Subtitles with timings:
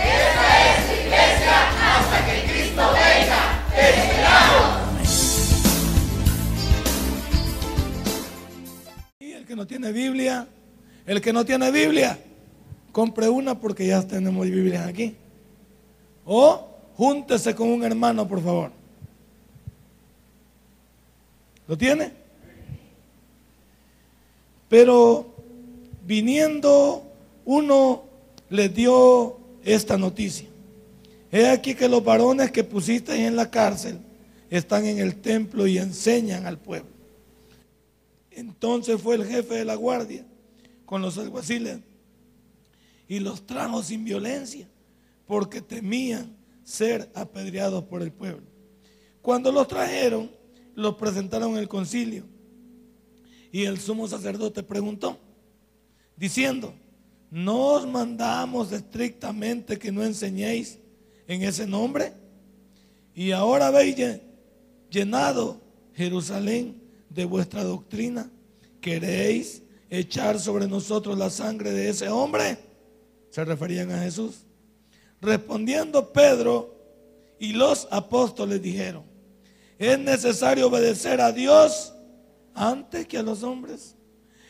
[0.00, 3.40] Esta es iglesia hasta que Cristo venga.
[3.74, 4.68] ¡Te esperamos!
[9.20, 10.46] Y el que no tiene Biblia,
[11.06, 12.18] el que no tiene Biblia,
[12.92, 15.16] compre una porque ya tenemos Biblia aquí.
[16.24, 18.72] O júntese con un hermano, por favor.
[21.66, 22.12] ¿Lo tiene?
[24.68, 25.34] Pero
[26.04, 27.04] viniendo
[27.44, 28.04] uno
[28.48, 30.48] les dio esta noticia.
[31.30, 33.98] He aquí que los varones que pusiste en la cárcel
[34.48, 36.90] están en el templo y enseñan al pueblo.
[38.30, 40.24] Entonces fue el jefe de la guardia
[40.84, 41.78] con los alguaciles
[43.06, 44.68] y los trajo sin violencia
[45.26, 48.46] porque temían ser apedreados por el pueblo.
[49.22, 50.30] Cuando los trajeron,
[50.74, 52.24] los presentaron en el concilio
[53.52, 55.18] y el sumo sacerdote preguntó,
[56.16, 56.74] diciendo,
[57.30, 60.78] ¿no os mandamos estrictamente que no enseñéis
[61.26, 62.12] en ese nombre?
[63.14, 64.20] Y ahora habéis
[64.90, 65.60] llenado
[65.94, 68.30] Jerusalén de vuestra doctrina.
[68.80, 72.58] ¿Queréis echar sobre nosotros la sangre de ese hombre?
[73.30, 74.44] Se referían a Jesús.
[75.20, 76.74] Respondiendo Pedro
[77.38, 79.04] y los apóstoles dijeron,
[79.78, 81.92] es necesario obedecer a Dios
[82.54, 83.96] antes que a los hombres.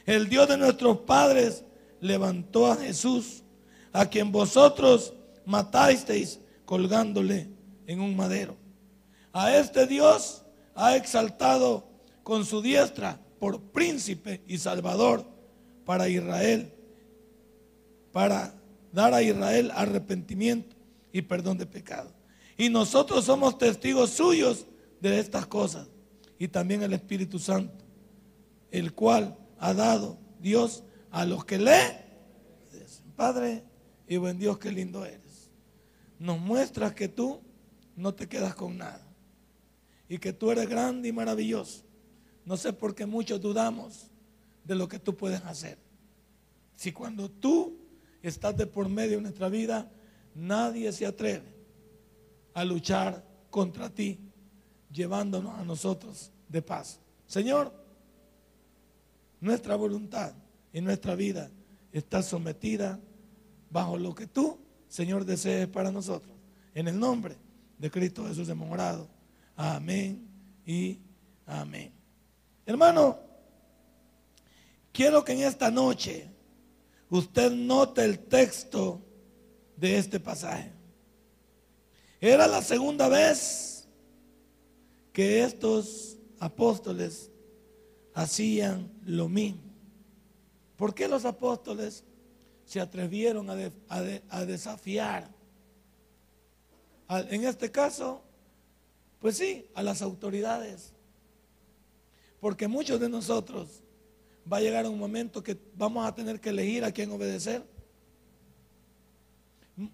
[0.07, 1.65] El Dios de nuestros padres
[2.01, 3.43] levantó a Jesús,
[3.93, 7.49] a quien vosotros matasteis colgándole
[7.87, 8.57] en un madero.
[9.33, 11.89] A este Dios ha exaltado
[12.23, 15.25] con su diestra por príncipe y salvador
[15.85, 16.73] para Israel,
[18.13, 18.55] para
[18.93, 20.77] dar a Israel arrepentimiento
[21.13, 22.13] y perdón de pecado.
[22.57, 24.67] Y nosotros somos testigos suyos
[25.01, 25.89] de estas cosas.
[26.39, 27.85] Y también el Espíritu Santo,
[28.71, 32.11] el cual ha dado Dios a los que le
[33.21, 33.63] Padre
[34.09, 35.51] y buen Dios, qué lindo eres.
[36.19, 37.43] Nos muestras que tú
[37.95, 39.07] no te quedas con nada
[40.09, 41.83] y que tú eres grande y maravilloso.
[42.47, 44.07] No sé por qué muchos dudamos
[44.65, 45.77] de lo que tú puedes hacer.
[46.77, 47.77] Si cuando tú
[48.23, 49.93] estás de por medio de nuestra vida,
[50.35, 51.55] nadie se atreve
[52.55, 54.19] a luchar contra ti,
[54.91, 57.01] llevándonos a nosotros de paz.
[57.27, 57.71] Señor,
[59.41, 60.33] nuestra voluntad
[60.73, 61.51] y nuestra vida
[61.93, 63.01] está sometida
[63.71, 64.59] bajo lo que tú,
[64.89, 66.35] Señor, desees para nosotros.
[66.75, 67.37] En el nombre
[67.79, 68.71] de Cristo Jesús hemos.
[69.57, 70.27] Amén
[70.65, 70.99] y
[71.47, 71.93] amén.
[72.67, 73.19] Hermano,
[74.93, 76.29] quiero que en esta noche
[77.09, 79.01] usted note el texto
[79.77, 80.73] de este pasaje.
[82.21, 83.89] Era la segunda vez
[85.13, 87.31] que estos apóstoles
[88.15, 89.70] hacían lo mismo.
[90.81, 92.05] ¿Por qué los apóstoles
[92.65, 95.29] se atrevieron a, desafiar?
[97.29, 98.23] en este caso,
[99.21, 100.95] pues sí, a las autoridades.
[102.41, 103.83] Porque muchos de nosotros
[104.51, 107.63] va a llegar un momento que vamos a tener que elegir a quién obedecer.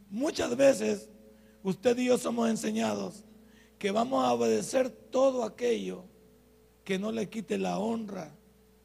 [0.08, 1.08] Muchas veces
[1.64, 3.24] usted y yo somos enseñados
[3.80, 6.04] que vamos a obedecer todo aquello
[6.84, 8.32] que no le quite la honra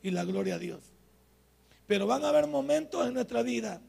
[0.01, 0.90] y la gloria a Dios.
[1.91, 3.81] Pero van a haber momentos en nuestra vida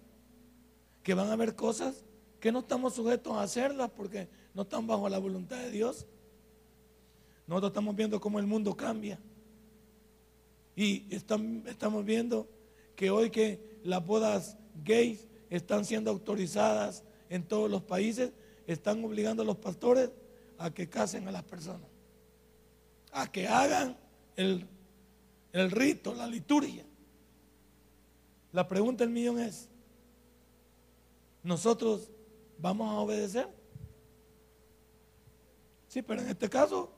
[1.05, 2.05] que van a haber cosas
[2.41, 6.09] que no estamos sujetos a hacerlas porque no están bajo la voluntad de Dios.
[7.47, 9.21] Nosotros estamos viendo cómo el mundo cambia.
[10.75, 12.49] Y estamos viendo
[12.97, 18.33] que hoy que las bodas gays están siendo autorizadas en todos los países,
[18.67, 20.11] están obligando a los pastores
[20.59, 21.89] a que casen a las personas,
[23.13, 23.97] a que hagan
[24.35, 24.67] el,
[25.53, 26.85] el rito, la liturgia.
[28.53, 29.69] La pregunta del millón es,
[31.43, 32.11] ¿nosotros
[32.59, 33.49] vamos a obedecer?
[35.89, 36.91] Sí, pero en este caso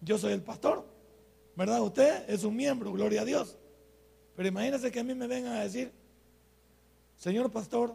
[0.00, 0.84] yo soy el pastor,
[1.56, 1.82] ¿verdad?
[1.82, 3.56] Usted es un miembro, gloria a Dios.
[4.34, 5.92] Pero imagínese que a mí me vengan a decir,
[7.16, 7.94] señor pastor,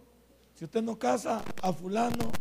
[0.54, 2.32] si usted no casa a fulano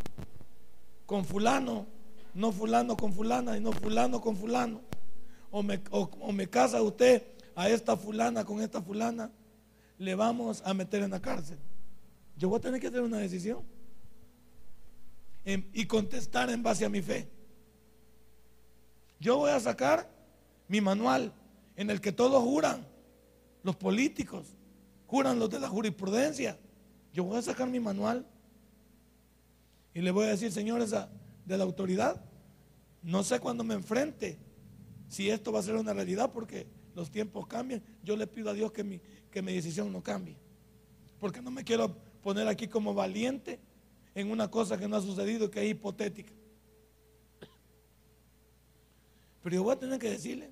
[1.07, 1.87] con fulano,
[2.35, 4.83] no fulano con fulana, y no fulano con fulano,
[5.51, 7.23] o me, o me casa usted
[7.55, 9.31] a esta fulana con esta fulana,
[9.99, 11.59] le vamos a meter en la cárcel.
[12.37, 13.63] Yo voy a tener que hacer una decisión.
[15.45, 17.27] y contestar en base a mi fe.
[19.19, 20.09] Yo voy a sacar
[20.69, 21.33] mi manual
[21.75, 22.87] en el que todos juran,
[23.63, 24.47] los políticos,
[25.07, 26.59] juran los de la jurisprudencia.
[27.13, 28.27] Yo voy a sacar mi manual
[29.95, 32.23] y le voy a decir, señores de la autoridad,
[33.03, 34.39] no sé cuándo me enfrente
[35.09, 37.83] si esto va a ser una realidad porque los tiempos cambian.
[38.05, 40.37] Yo le pido a Dios que mi, que mi decisión no cambie.
[41.21, 43.59] Porque no me quiero poner aquí como valiente
[44.15, 46.33] en una cosa que no ha sucedido, que es hipotética.
[49.43, 50.51] Pero yo voy a tener que decirle,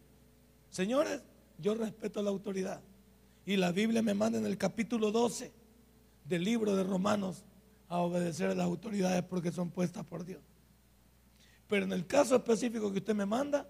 [0.70, 1.23] señores,
[1.58, 2.81] yo respeto la autoridad.
[3.44, 5.52] Y la Biblia me manda en el capítulo 12
[6.25, 7.44] del libro de Romanos
[7.88, 10.43] a obedecer a las autoridades porque son puestas por Dios.
[11.69, 13.69] Pero en el caso específico que usted me manda,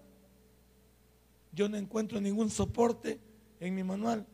[1.51, 3.19] yo no encuentro ningún soporte
[3.59, 4.25] en mi manual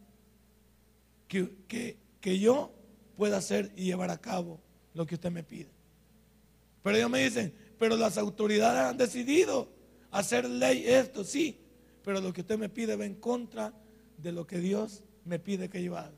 [1.28, 2.72] que, que, yo
[3.18, 4.60] pueda hacer y llevar a cabo
[4.94, 5.70] lo que usted me pide.
[6.84, 9.70] Pero ellos me dicen, pero las autoridades han decidido
[10.12, 11.60] hacer ley esto, sí,
[12.04, 13.74] pero lo que usted me pide va en contra
[14.18, 16.12] de lo que Dios me pide que yo haga.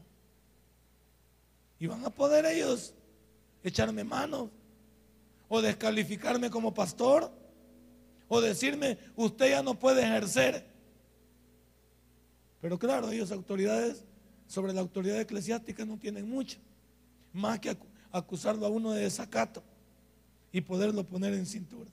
[1.79, 2.93] Y van a poder ellos
[3.63, 4.49] echarme mano
[5.47, 7.31] o descalificarme como pastor
[8.27, 10.65] o decirme, usted ya no puede ejercer.
[12.61, 14.03] Pero claro, ellos autoridades
[14.47, 16.59] sobre la autoridad eclesiástica no tienen mucho,
[17.33, 17.75] más que
[18.11, 19.63] acusarlo a uno de desacato
[20.51, 21.91] y poderlo poner en cintura.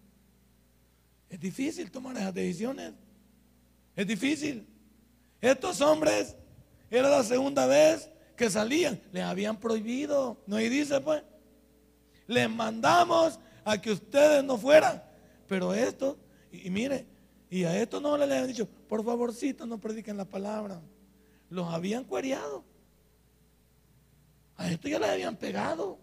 [1.29, 2.93] Es difícil tomar esas decisiones.
[3.97, 4.67] Es difícil.
[5.41, 6.37] Estos hombres
[6.91, 9.01] era la segunda vez que salían.
[9.13, 10.37] Les habían prohibido.
[10.47, 11.23] No y dice pues.
[12.27, 15.03] Les mandamos a que ustedes no fueran.
[15.49, 16.19] Pero esto,
[16.53, 17.07] y, mire,
[17.51, 20.81] y a esto no le habían dicho, por favorcito no prediquen la palabra.
[21.53, 22.65] Los habían cuereado.
[24.57, 25.99] A esto ya les habían pegado.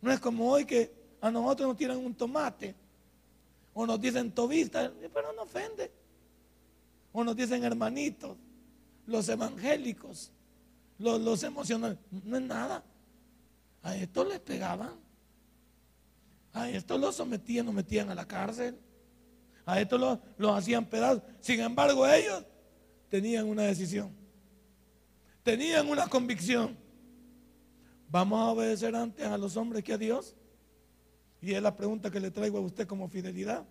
[0.00, 2.76] No es como hoy que a nosotros nos tiran un tomate
[3.72, 5.90] o nos dicen tobistas, pero no ofende.
[7.12, 8.36] O nos dicen hermanitos,
[9.06, 10.30] los evangélicos,
[10.98, 11.98] los, los emocionales.
[12.12, 12.84] No es nada.
[13.82, 14.92] A esto les pegaban.
[16.52, 18.78] A esto los sometían, los metían a la cárcel.
[19.66, 21.24] A esto los, los hacían pedazos.
[21.40, 22.44] Sin embargo, ellos
[23.08, 24.23] tenían una decisión.
[25.44, 26.74] Tenían una convicción.
[28.10, 30.34] Vamos a obedecer antes a los hombres que a Dios.
[31.42, 33.66] Y es la pregunta que le traigo a usted como fidelidad.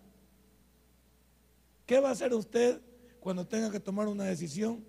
[1.84, 2.80] ¿Qué va a hacer usted
[3.18, 4.84] cuando tenga que tomar una decisión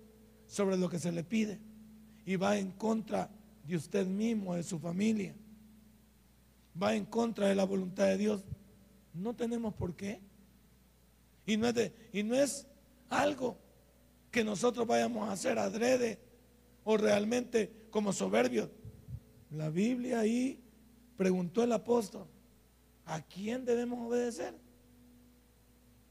[0.46, 1.58] sobre lo que se le pide
[2.24, 3.30] y va en contra
[3.66, 5.34] de usted mismo, de su familia?
[6.80, 8.44] Va en contra de la voluntad de Dios.
[9.12, 10.20] No tenemos por qué.
[11.46, 12.64] Y no es, y no es
[13.08, 13.58] algo
[14.30, 16.25] que nosotros vayamos a hacer adrede
[16.86, 18.70] o realmente como soberbios.
[19.50, 20.58] La Biblia ahí
[21.16, 22.26] preguntó el apóstol,
[23.06, 24.52] ¿A quién debemos obedecer?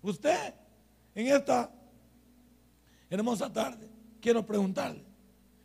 [0.01, 0.53] Usted,
[1.13, 1.69] en esta
[3.09, 3.89] hermosa tarde,
[4.21, 5.03] quiero preguntarle,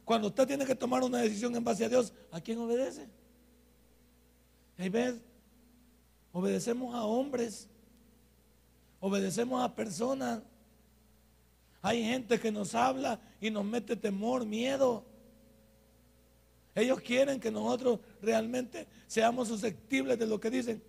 [0.05, 3.09] cuando usted tiene que tomar una decisión en base a Dios, ¿a quién obedece?
[4.77, 5.21] Hay veces,
[6.33, 7.69] obedecemos a hombres,
[8.99, 10.43] obedecemos a personas.
[11.83, 15.05] Hay gente que nos habla y nos mete temor, miedo.
[16.75, 20.83] Ellos quieren que nosotros realmente seamos susceptibles de lo que dicen.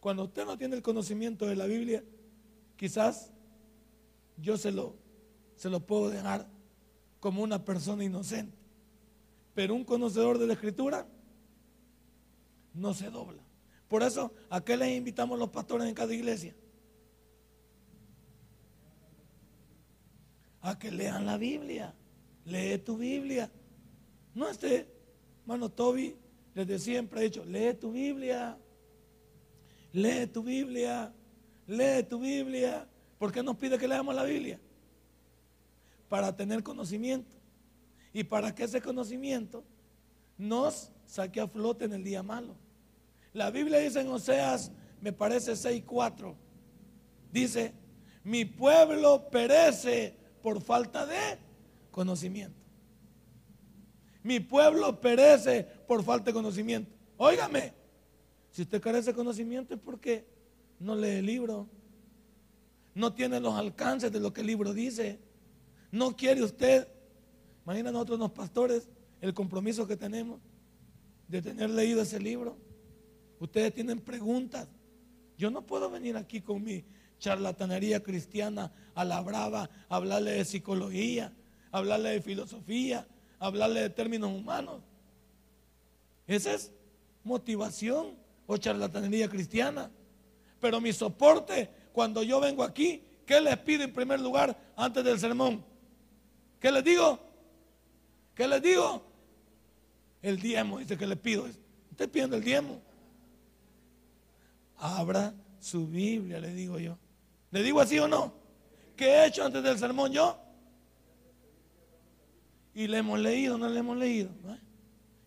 [0.00, 2.02] Cuando usted no tiene el conocimiento de la Biblia,
[2.76, 3.30] quizás
[4.36, 4.94] yo se lo,
[5.56, 6.46] se lo puedo dejar
[7.20, 8.56] como una persona inocente.
[9.54, 11.06] Pero un conocedor de la escritura
[12.74, 13.42] no se dobla.
[13.88, 16.54] Por eso, ¿a qué les invitamos los pastores en cada iglesia?
[20.66, 21.94] A que lean la Biblia.
[22.44, 23.48] Lee tu Biblia.
[24.34, 24.88] No este,
[25.42, 26.16] hermano Toby,
[26.56, 28.58] desde siempre ha dicho, lee tu Biblia.
[29.92, 31.14] Lee tu Biblia,
[31.68, 32.84] lee tu Biblia.
[33.16, 34.58] ¿Por qué nos pide que leamos la Biblia?
[36.08, 37.30] Para tener conocimiento.
[38.12, 39.62] Y para que ese conocimiento
[40.36, 42.56] nos saque a flote en el día malo.
[43.32, 46.34] La Biblia dice en Oseas, me parece 6.4,
[47.30, 47.72] dice,
[48.24, 51.38] mi pueblo perece por falta de
[51.90, 52.56] conocimiento.
[54.22, 56.88] Mi pueblo perece por falta de conocimiento.
[57.16, 57.72] Óigame,
[58.52, 60.24] si usted carece de conocimiento es porque
[60.78, 61.68] no lee el libro.
[62.94, 65.18] No tiene los alcances de lo que el libro dice.
[65.90, 66.86] No quiere usted.
[67.64, 68.88] Imagina nosotros los pastores
[69.20, 70.38] el compromiso que tenemos
[71.26, 72.56] de tener leído ese libro.
[73.40, 74.68] Ustedes tienen preguntas.
[75.36, 76.84] Yo no puedo venir aquí con mi
[77.18, 81.32] charlatanería cristiana a la brava, hablarle de psicología,
[81.70, 83.06] hablarle de filosofía,
[83.38, 84.80] hablarle de términos humanos.
[86.26, 86.72] Esa es
[87.24, 88.14] motivación
[88.46, 89.90] o charlatanería cristiana.
[90.60, 95.18] Pero mi soporte, cuando yo vengo aquí, ¿qué les pido en primer lugar antes del
[95.18, 95.64] sermón?
[96.60, 97.18] ¿Qué les digo?
[98.34, 99.02] ¿Qué les digo?
[100.22, 101.46] El diezmo, dice que le pido.
[101.90, 102.80] Usted pidiendo el diezmo.
[104.78, 106.98] Abra su Biblia, le digo yo.
[107.50, 108.34] ¿Le digo así o no?
[108.96, 110.38] ¿Qué he hecho antes del sermón yo?
[112.74, 114.30] Y le hemos leído, no le hemos leído.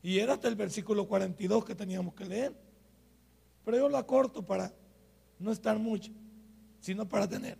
[0.01, 2.53] Y era hasta el versículo 42 que teníamos que leer.
[3.65, 4.73] Pero yo lo acorto para
[5.37, 6.11] no estar mucho,
[6.79, 7.57] sino para tener.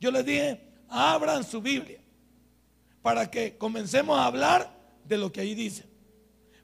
[0.00, 2.00] Yo les dije, abran su Biblia
[3.02, 4.70] para que comencemos a hablar
[5.04, 5.84] de lo que ahí dice.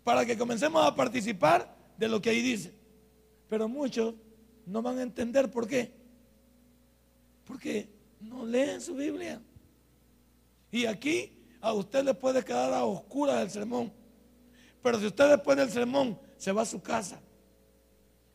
[0.03, 2.75] Para que comencemos a participar de lo que ahí dice.
[3.49, 4.15] Pero muchos
[4.67, 6.04] no van a entender por qué.
[7.45, 7.89] Porque
[8.21, 9.41] no leen su Biblia.
[10.71, 13.93] Y aquí a usted le puede quedar a oscura el sermón.
[14.83, 17.21] Pero si usted después del sermón se va a su casa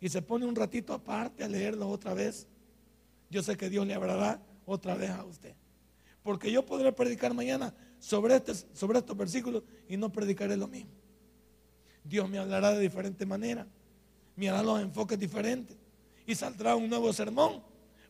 [0.01, 2.47] y se pone un ratito aparte a leerlo otra vez,
[3.29, 5.53] yo sé que Dios le hablará otra vez a usted.
[6.23, 10.91] Porque yo podré predicar mañana sobre, este, sobre estos versículos y no predicaré lo mismo.
[12.03, 13.67] Dios me hablará de diferente manera,
[14.35, 15.77] me hará los enfoques diferentes
[16.25, 17.61] y saldrá un nuevo sermón.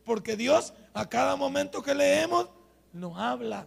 [0.04, 2.48] Porque Dios a cada momento que leemos
[2.92, 3.66] nos habla.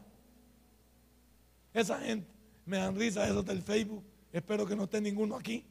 [1.73, 2.27] Esa gente
[2.65, 4.03] me dan risa, esos del Facebook.
[4.31, 5.63] Espero que no esté ninguno aquí.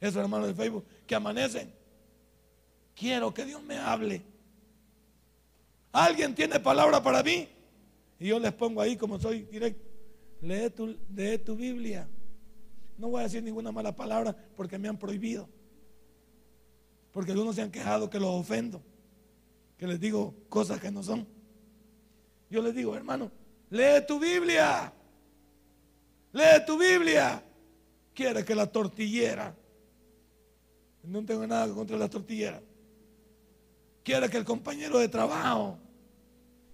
[0.00, 1.72] Esos hermanos del Facebook que amanecen.
[2.94, 4.22] Quiero que Dios me hable.
[5.92, 7.48] ¿Alguien tiene palabra para mí?
[8.18, 9.82] Y yo les pongo ahí como soy directo.
[10.40, 12.08] Lee tu, lee tu Biblia.
[12.98, 15.48] No voy a decir ninguna mala palabra porque me han prohibido.
[17.12, 18.82] Porque algunos se han quejado que los ofendo.
[19.76, 21.26] Que les digo cosas que no son.
[22.50, 23.30] Yo les digo, hermano,
[23.70, 24.92] lee tu Biblia.
[26.32, 27.42] Lee tu Biblia.
[28.14, 29.54] Quiere que la tortillera.
[31.02, 32.60] No tengo nada contra la tortillera.
[34.02, 35.78] Quiere que el compañero de trabajo.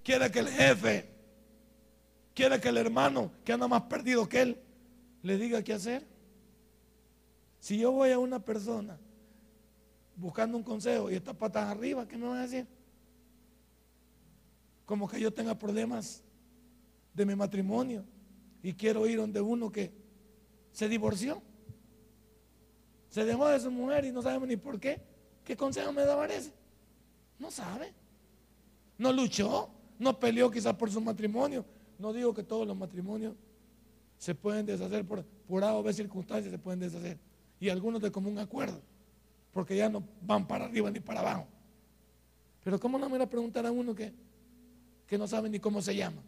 [0.02, 1.08] Quiere que el jefe.
[2.34, 4.58] Quiere que el hermano que anda más perdido que él
[5.22, 6.06] le diga qué hacer.
[7.58, 8.98] Si yo voy a una persona
[10.16, 12.66] buscando un consejo y está patas arriba, ¿qué me van a decir?
[14.90, 16.20] Como que yo tenga problemas
[17.14, 18.04] de mi matrimonio
[18.60, 19.92] y quiero ir donde uno que
[20.72, 21.40] se divorció.
[23.08, 25.00] Se dejó de su mujer y no sabemos ni por qué.
[25.44, 26.52] ¿Qué consejo me daba ese?
[27.38, 27.94] No sabe.
[28.98, 29.70] No luchó,
[30.00, 31.64] no peleó quizás por su matrimonio.
[31.96, 33.36] No digo que todos los matrimonios
[34.18, 37.16] se pueden deshacer por, por o circunstancias, se pueden deshacer.
[37.60, 38.82] Y algunos de común acuerdo
[39.52, 41.46] porque ya no van para arriba ni para abajo.
[42.64, 44.12] Pero ¿cómo no me va a preguntar a uno que,
[45.10, 46.22] que no sabe ni cómo se llama?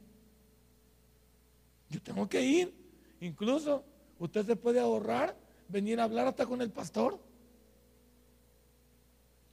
[1.88, 2.74] Yo tengo que ir.
[3.20, 3.84] Incluso
[4.18, 5.36] usted se puede ahorrar,
[5.68, 7.20] venir a hablar hasta con el pastor.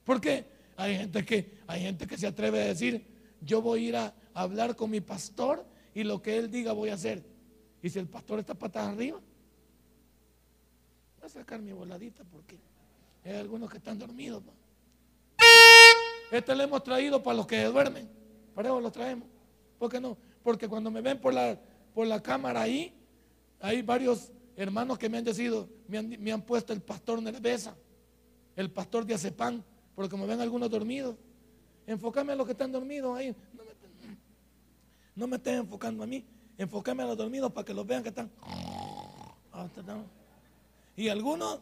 [0.02, 0.46] Porque
[0.76, 3.06] hay gente que, hay gente que se atreve a decir,
[3.40, 6.90] yo voy a ir a hablar con mi pastor y lo que él diga voy
[6.90, 7.22] a hacer.
[7.84, 9.20] Y si el pastor está patas arriba,
[11.20, 12.58] voy a sacar mi voladita porque
[13.24, 14.42] hay algunos que están dormidos.
[16.32, 18.19] Este lo hemos traído para los que duermen.
[18.62, 19.28] Lo traemos.
[19.78, 20.16] ¿Por qué no?
[20.42, 21.58] Porque cuando me ven por la,
[21.94, 22.92] por la cámara ahí,
[23.60, 27.74] hay varios hermanos que me han decidido, me han, me han puesto el pastor Nervesa,
[28.56, 29.64] el pastor de Acepán,
[29.94, 31.16] porque me ven algunos dormidos.
[31.86, 33.34] Enfócame a los que están dormidos ahí.
[33.54, 33.70] No me,
[35.16, 36.24] no me estén enfocando a mí.
[36.58, 38.30] Enfócame a los dormidos para que los vean que están.
[40.96, 41.60] Y algunos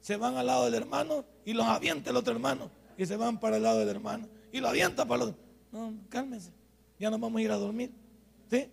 [0.00, 2.70] se van al lado del hermano y los avienta el otro hermano.
[2.96, 4.28] Y se van para el lado del hermano.
[4.52, 5.45] Y lo avienta para el otro.
[5.76, 6.50] No, cálmense.
[6.98, 7.92] Ya nos vamos a ir a dormir.
[8.50, 8.70] ¿Sí?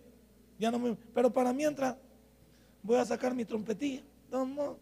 [0.58, 1.96] Ya no pero para mientras
[2.82, 4.02] voy a sacar mi trompetilla.
[4.30, 4.78] No,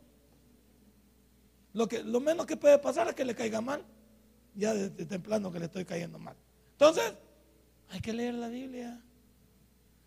[1.73, 3.85] Lo, que, lo menos que puede pasar es que le caiga mal.
[4.55, 6.37] Ya desde temprano que le estoy cayendo mal.
[6.73, 7.13] Entonces,
[7.91, 9.03] hay que leer la Biblia.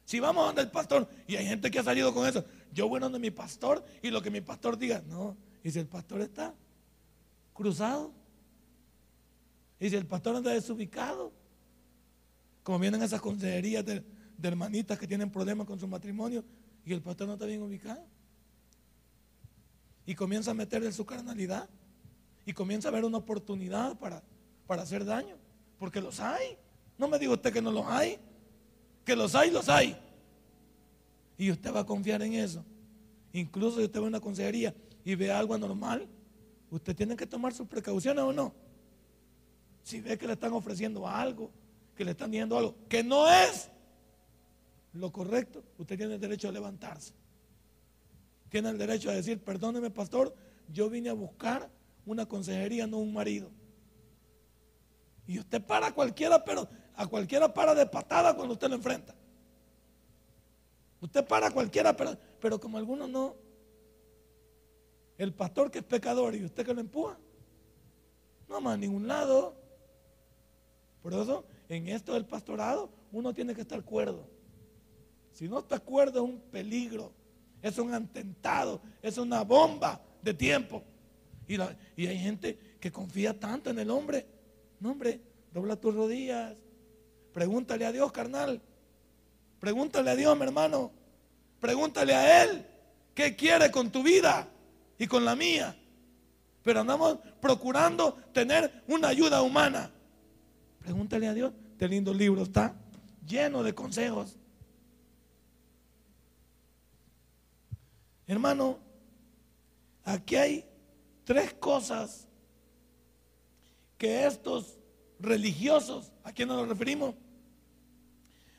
[0.06, 3.02] Si vamos donde el pastor, y hay gente que ha salido con eso, yo voy
[3.02, 6.54] donde mi pastor y lo que mi pastor diga, no, y si el pastor está
[7.54, 8.14] cruzado,
[9.80, 11.34] y si el pastor anda desubicado,
[12.66, 14.04] como vienen esas consejerías de,
[14.42, 16.44] hermanitas que tienen problemas con su matrimonio
[16.84, 18.04] y el pastor no está bien ubicado,
[20.04, 21.70] y comienza a meterle su carnalidad,
[22.44, 24.24] y comienza a ver una oportunidad para,
[24.66, 25.36] para hacer daño,
[25.78, 26.58] porque los hay.
[26.98, 28.18] No me diga usted que no los hay,
[29.06, 29.96] que los hay, los hay.
[31.38, 32.66] Y usted va a confiar en eso.
[33.32, 36.08] Incluso si usted va a una consejería y ve algo anormal,
[36.72, 38.56] usted tiene que tomar sus precauciones o no.
[39.84, 41.52] Si ve que le están ofreciendo algo,
[41.96, 43.70] que le están diciendo algo que no es
[44.94, 47.14] lo correcto, usted tiene el derecho a levantarse.
[48.50, 50.34] Tiene el derecho a decir, perdóneme pastor,
[50.72, 51.70] yo vine a buscar
[52.06, 53.52] una consejería, no un marido.
[55.28, 59.16] Y usted para a cualquiera, pero a cualquiera para de patada cuando usted lo enfrenta.
[61.02, 63.36] Usted para a cualquiera, pero, pero como algunos no.
[65.18, 67.18] El pastor que es pecador y usted que lo empuja,
[68.48, 69.56] no más a ningún lado.
[71.02, 74.28] Por eso, en esto del pastorado, uno tiene que estar cuerdo.
[75.34, 77.12] Si no está cuerdo, es un peligro,
[77.62, 80.84] es un atentado, es una bomba de tiempo.
[81.48, 84.26] Y, hay gente que confía tanto en el hombre.
[84.80, 85.22] No, hombre,
[85.54, 86.56] dobla tus rodillas.
[87.34, 88.62] Pregúntale a Dios, carnal.
[89.60, 90.92] Pregúntale a Dios, mi hermano.
[91.60, 92.66] Pregúntale a Él
[93.14, 94.48] qué quiere con tu vida
[94.98, 95.76] y con la mía.
[96.64, 99.92] Pero andamos procurando tener una ayuda humana.
[100.86, 101.52] Pregúntale a Dios.
[101.72, 102.76] Este lindo libro está
[103.28, 104.38] lleno de consejos.
[108.28, 108.78] Hermano,
[110.04, 110.64] aquí hay
[111.24, 112.28] tres cosas
[113.98, 114.78] que estos
[115.20, 117.16] religiosos, ¿a quién nos referimos?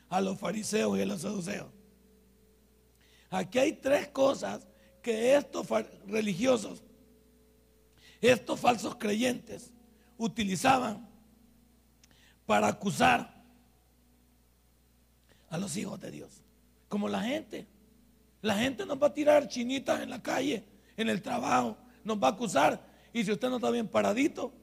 [0.09, 1.71] A los fariseos y a los saduceos.
[3.29, 4.67] Aquí hay tres cosas
[5.01, 5.65] que estos
[6.05, 6.83] religiosos,
[8.19, 9.71] estos falsos creyentes,
[10.17, 11.06] utilizaban
[12.47, 13.31] para acusar
[15.49, 16.41] a los hijos de Dios.
[16.89, 17.67] Como la gente.
[18.41, 20.63] La gente nos va a tirar chinitas en la calle,
[20.95, 22.81] en el trabajo, nos va a acusar.
[23.11, 24.53] Y si usted no está bien paradito,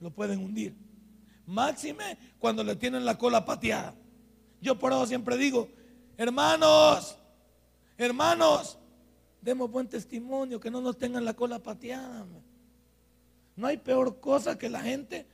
[0.00, 0.74] lo pueden hundir.
[1.44, 3.94] Máxime cuando le tienen la cola pateada.
[4.60, 5.68] Yo por eso siempre digo,
[6.16, 7.18] hermanos,
[7.98, 8.78] hermanos,
[9.42, 12.24] demos buen testimonio, que no nos tengan la cola pateada.
[13.56, 15.26] No hay peor cosa que la gente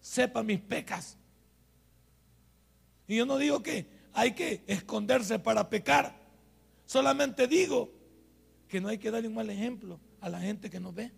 [0.00, 1.18] sepa mis pecas.
[3.08, 6.14] Y yo no digo que hay que esconderse para pecar.
[6.84, 7.90] Solamente digo
[8.68, 11.10] que no hay que darle un mal ejemplo a la gente que nos ve.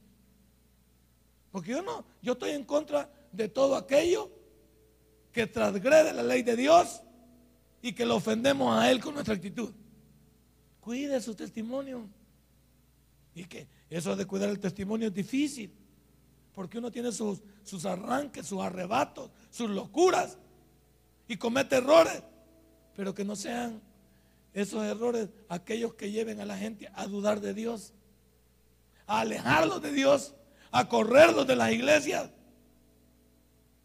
[1.50, 4.30] Porque yo no, yo estoy en contra de todo aquello
[5.32, 7.02] que transgrede la ley de Dios
[7.83, 9.72] y que lo ofendemos a Él con nuestra actitud.
[10.81, 12.09] Cuide su testimonio.
[13.35, 15.72] Y que eso de cuidar el testimonio es difícil.
[16.53, 20.38] Porque uno tiene sus, sus arranques, sus arrebatos, sus locuras.
[21.31, 22.25] Y comete errores.
[22.97, 23.81] Pero que no sean
[24.53, 27.93] esos errores aquellos que lleven a la gente a dudar de Dios.
[29.07, 30.35] A alejarlos de Dios.
[30.73, 32.31] A correrlos de las iglesias.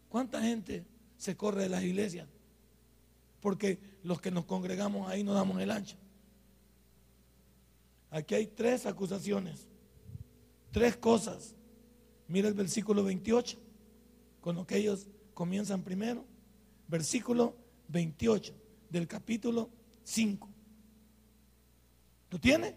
[0.08, 0.84] ¿Cuánta gente
[1.16, 2.26] se corre de las iglesias?
[3.40, 5.96] Porque los que nos congregamos ahí no damos el ancho.
[8.10, 9.68] Aquí hay tres acusaciones,
[10.72, 11.54] tres cosas.
[12.26, 13.56] Mira el versículo 28,
[14.40, 16.24] con lo que ellos comienzan primero.
[16.88, 17.56] Versículo
[17.88, 18.54] 28
[18.90, 19.70] del capítulo
[20.04, 20.48] 5.
[22.30, 22.74] ¿Lo tiene?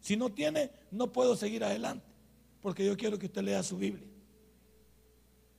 [0.00, 2.06] Si no tiene, no puedo seguir adelante,
[2.60, 4.06] porque yo quiero que usted lea su Biblia.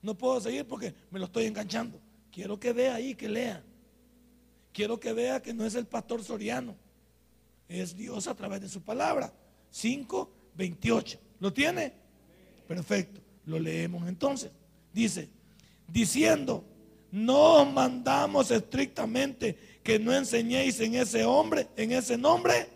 [0.02, 2.00] No puedo seguir porque me lo estoy enganchando.
[2.30, 3.64] Quiero que vea ahí, que lea.
[4.72, 6.76] Quiero que vea que no es el pastor Soriano
[7.68, 9.32] es Dios a través de su palabra.
[9.70, 11.20] 5, 28.
[11.40, 11.92] ¿Lo tiene?
[12.66, 13.20] Perfecto.
[13.44, 14.50] Lo leemos entonces.
[14.92, 15.28] Dice,
[15.86, 16.64] diciendo,
[17.10, 22.68] no mandamos estrictamente que no enseñéis en ese hombre, en ese nombre.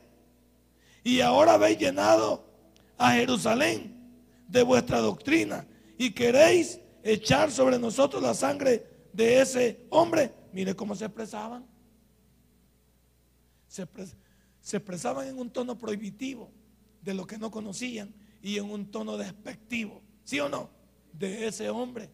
[1.05, 2.45] Y ahora habéis llenado
[2.97, 3.95] a Jerusalén
[4.49, 5.67] de vuestra doctrina
[5.99, 10.33] y queréis echar sobre nosotros la sangre de ese hombre.
[10.53, 11.67] Mire cómo se expresaban.
[13.69, 13.87] Se,
[14.61, 16.51] se expresaban en un tono prohibitivo
[17.01, 20.71] de lo que no conocían y en un tono despectivo, ¿sí o no?
[21.13, 22.11] De ese hombre.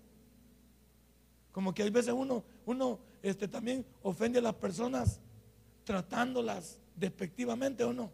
[1.53, 5.21] Como que hay veces uno, uno este, también ofende a las personas
[5.85, 8.11] tratándolas despectivamente o no.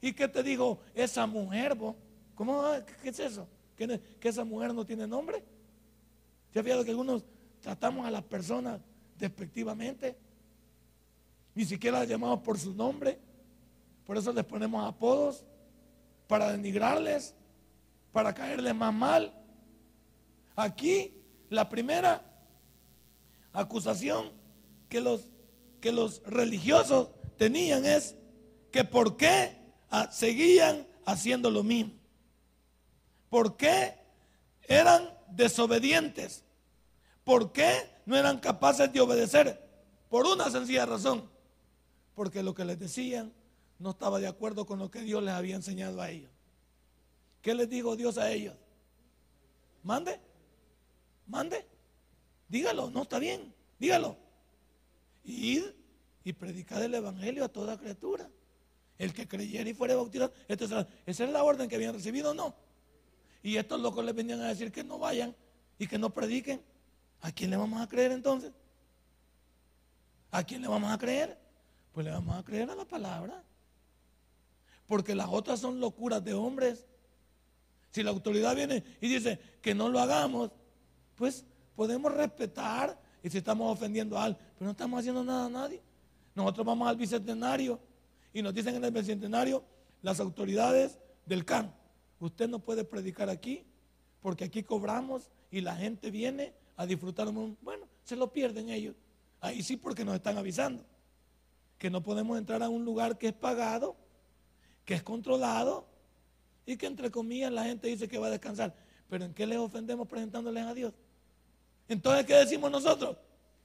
[0.00, 0.80] ¿Y qué te digo?
[0.94, 1.96] Esa mujer, vos,
[2.34, 2.64] ¿cómo?
[3.02, 3.46] ¿Qué es eso?
[3.76, 5.42] ¿Que, esa mujer no tiene nombre?
[6.52, 7.24] ¿Se ha fijado que algunos
[7.60, 8.80] tratamos a las personas
[9.18, 10.16] despectivamente?
[11.54, 13.18] Ni siquiera las llamamos por su nombre.
[14.04, 15.44] Por eso les ponemos apodos,
[16.26, 17.34] para denigrarles,
[18.10, 19.32] para caerles más mal.
[20.56, 21.14] Aquí
[21.48, 22.31] la primera
[23.52, 24.32] acusación
[24.88, 25.22] que los,
[25.80, 28.16] que los religiosos tenían es
[28.70, 29.56] que por qué
[30.10, 31.92] seguían haciendo lo mismo.
[33.28, 33.94] ¿Por qué
[34.62, 36.44] eran desobedientes?
[37.24, 37.72] ¿Por qué
[38.06, 39.62] no eran capaces de obedecer?
[40.08, 41.30] Por una sencilla razón.
[42.14, 43.32] Porque lo que les decían
[43.78, 46.30] no estaba de acuerdo con lo que Dios les había enseñado a ellos.
[47.40, 48.54] ¿Qué les dijo Dios a ellos?
[49.82, 50.20] Mande,
[51.26, 51.66] mande,
[52.52, 54.16] dígalo, no está bien, dígalo.
[55.24, 55.64] Id
[56.22, 58.28] y predicad el Evangelio a toda criatura.
[58.98, 60.32] El que creyera y fuera bautizado,
[61.06, 62.54] esa es la orden que habían recibido, no.
[63.42, 65.34] y estos locos les venían a decir que no vayan
[65.78, 66.62] y que no prediquen,
[67.22, 68.52] ¿a quién le vamos a creer entonces?
[70.30, 71.36] ¿A quién le vamos a creer?
[71.92, 73.42] Pues le vamos a creer a la palabra.
[74.86, 76.84] Porque las otras son locuras de hombres.
[77.90, 80.50] Si la autoridad viene y dice que no lo hagamos,
[81.16, 85.50] pues podemos respetar y si estamos ofendiendo a alguien, pero no estamos haciendo nada a
[85.50, 85.82] nadie.
[86.34, 87.78] Nosotros vamos al bicentenario
[88.32, 89.62] y nos dicen en el bicentenario
[90.00, 91.72] las autoridades del CAN,
[92.18, 93.64] usted no puede predicar aquí
[94.20, 97.30] porque aquí cobramos y la gente viene a disfrutar.
[97.30, 98.94] Bueno, se lo pierden ellos.
[99.40, 100.84] Ahí sí porque nos están avisando
[101.78, 103.96] que no podemos entrar a un lugar que es pagado,
[104.84, 105.86] que es controlado
[106.64, 108.74] y que entre comillas la gente dice que va a descansar.
[109.08, 110.94] Pero ¿en qué les ofendemos presentándoles a Dios?
[111.88, 113.16] Entonces, ¿qué decimos nosotros?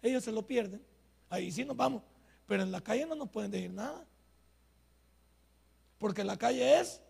[0.01, 0.82] Ellos se lo pierden.
[1.30, 2.03] Ahí sí nos vamos.
[2.45, 4.06] Pero en la calle no nos pueden decir nada.
[5.97, 7.01] Porque la calle es...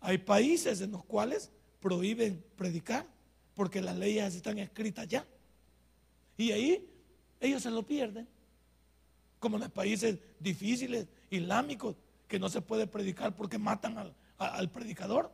[0.00, 3.06] Hay países en los cuales prohíben predicar
[3.54, 5.26] porque las leyes están escritas ya.
[6.36, 6.86] Y ahí
[7.40, 8.28] ellos se lo pierden.
[9.38, 11.96] Como en los países difíciles, islámicos,
[12.28, 15.30] que no se puede predicar porque matan al, al predicador.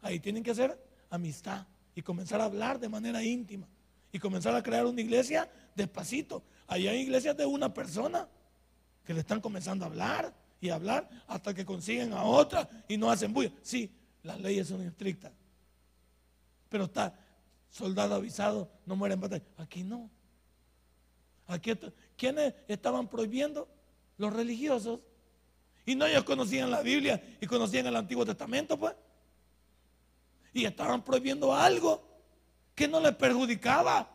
[0.00, 0.78] Ahí tienen que hacer
[1.10, 3.68] amistad y comenzar a hablar de manera íntima
[4.12, 6.42] y comenzar a crear una iglesia despacito.
[6.66, 8.28] Ahí hay iglesias de una persona
[9.04, 13.10] que le están comenzando a hablar y hablar hasta que consiguen a otra y no
[13.10, 13.52] hacen bulla.
[13.62, 13.90] Sí,
[14.22, 15.32] las leyes son estrictas.
[16.68, 17.14] Pero está
[17.70, 19.44] soldado avisado, no muere en batalla.
[19.58, 20.10] Aquí no.
[21.46, 21.72] Aquí,
[22.16, 23.68] ¿Quiénes estaban prohibiendo?
[24.16, 25.00] Los religiosos.
[25.84, 28.94] Y no ellos conocían la Biblia y conocían el Antiguo Testamento, pues.
[30.54, 32.02] Y estaban prohibiendo algo
[32.74, 34.10] que no les perjudicaba.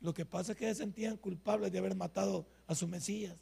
[0.00, 3.36] Lo que pasa es que se sentían culpables de haber matado a su Mesías.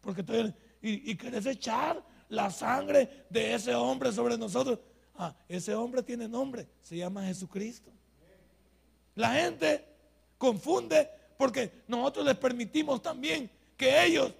[0.00, 4.78] Porque todavía, y, y querés echar la sangre de ese hombre sobre nosotros.
[5.14, 7.92] Ah, ese hombre tiene nombre, se llama Jesucristo.
[9.14, 9.84] La gente
[10.38, 14.32] confunde porque nosotros les permitimos también que ellos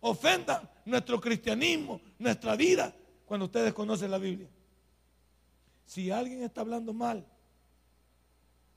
[0.00, 2.94] ofendan nuestro cristianismo, nuestra vida,
[3.26, 4.48] cuando ustedes conocen la Biblia.
[5.86, 7.26] Si alguien está hablando mal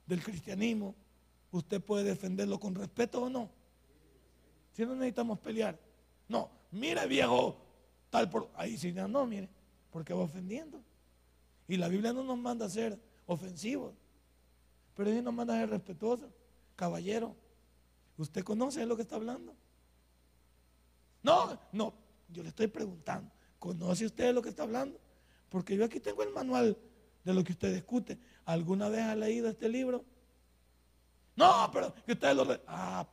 [0.06, 0.94] del cristianismo,
[1.50, 3.50] usted puede defenderlo con respeto o no.
[4.72, 5.78] Si no necesitamos pelear.
[6.28, 7.56] No, mire viejo,
[8.10, 9.48] tal por ahí sí no, mire,
[9.90, 10.82] porque va ofendiendo.
[11.68, 13.94] Y la Biblia no nos manda a ser ofensivos,
[14.94, 16.30] pero sí nos manda a ser respetuosos.
[16.76, 17.34] Caballero,
[18.18, 19.54] ¿usted conoce lo que está hablando?
[21.22, 21.94] No, no,
[22.28, 25.00] yo le estoy preguntando, ¿conoce usted lo que está hablando?
[25.48, 26.76] Porque yo aquí tengo el manual
[27.26, 28.16] de lo que usted discute.
[28.44, 30.04] ¿Alguna vez ha leído este libro?
[31.34, 32.46] No, pero que ustedes lo...
[32.68, 33.04] Ah,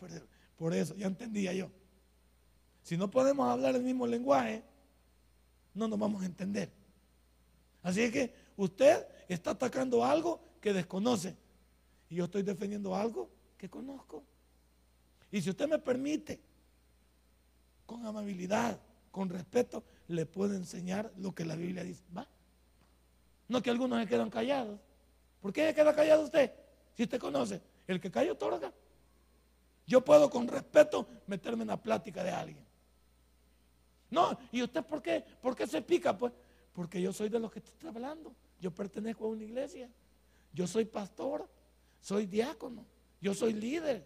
[0.56, 1.71] por eso, ya entendía yo.
[2.84, 4.63] Si no podemos hablar el mismo lenguaje,
[5.73, 6.71] no nos vamos a entender.
[7.82, 11.36] Así que usted está atacando algo que desconoce.
[12.08, 14.23] Y yo estoy defendiendo algo que conozco.
[15.32, 16.39] Y si usted me permite,
[17.88, 22.04] con amabilidad, con respeto, le puedo enseñar lo que la Biblia dice.
[22.15, 22.28] ¿Va?
[23.54, 24.80] No que algunos se quedan callados.
[25.39, 26.52] ¿Por qué se queda callado usted?
[26.96, 28.74] Si usted conoce, el que calla otorga.
[29.86, 32.66] Yo puedo con respeto meterme en la plática de alguien.
[34.10, 35.24] No, ¿y usted por qué?
[35.39, 36.18] ¿Por qué se pica?
[36.18, 36.34] Pues
[36.74, 38.34] porque yo soy de los que está hablando.
[38.60, 39.88] Yo pertenezco a una iglesia.
[40.52, 41.48] Yo soy pastor,
[42.02, 42.84] soy diácono,
[43.22, 44.04] yo soy líder.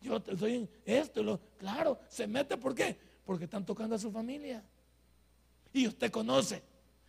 [0.00, 2.96] Yo soy esto, lo, claro, se mete ¿por qué?
[3.24, 4.62] Porque están tocando a su familia.
[5.72, 6.62] Y usted conoce.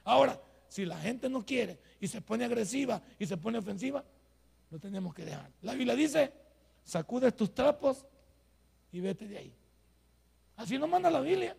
[0.04, 4.04] Ahora, si la gente no quiere y se pone agresiva y se pone ofensiva,
[4.70, 5.52] lo tenemos que dejar.
[5.62, 6.32] La Biblia dice,
[6.84, 8.06] sacudes tus trapos
[8.92, 9.54] y vete de ahí.
[10.58, 11.56] Así nos manda la Biblia.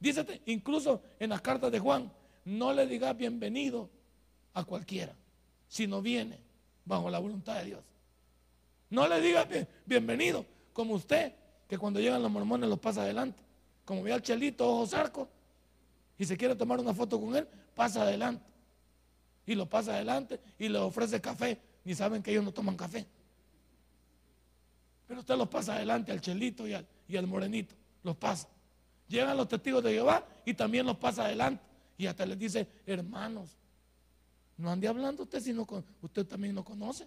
[0.00, 2.10] Dice incluso en las cartas de Juan,
[2.44, 3.90] no le digas bienvenido
[4.54, 5.14] a cualquiera,
[5.68, 6.38] si no viene
[6.84, 7.80] bajo la voluntad de Dios.
[8.90, 9.46] No le digas
[9.84, 11.34] bienvenido, como usted,
[11.68, 13.42] que cuando llegan los mormones los pasa adelante.
[13.84, 15.28] Como ve al chelito, ojos arcos,
[16.18, 17.46] y se quiere tomar una foto con él,
[17.78, 18.44] pasa adelante.
[19.46, 21.60] Y lo pasa adelante y le ofrece café.
[21.84, 23.06] Ni saben que ellos no toman café.
[25.06, 27.76] Pero usted los pasa adelante al chelito y al, y al morenito.
[28.02, 28.48] Los pasa.
[29.06, 31.62] Llegan los testigos de Jehová y también los pasa adelante.
[31.96, 33.56] Y hasta les dice, hermanos,
[34.56, 35.56] no ande hablando usted si
[36.02, 37.06] usted también lo conoce.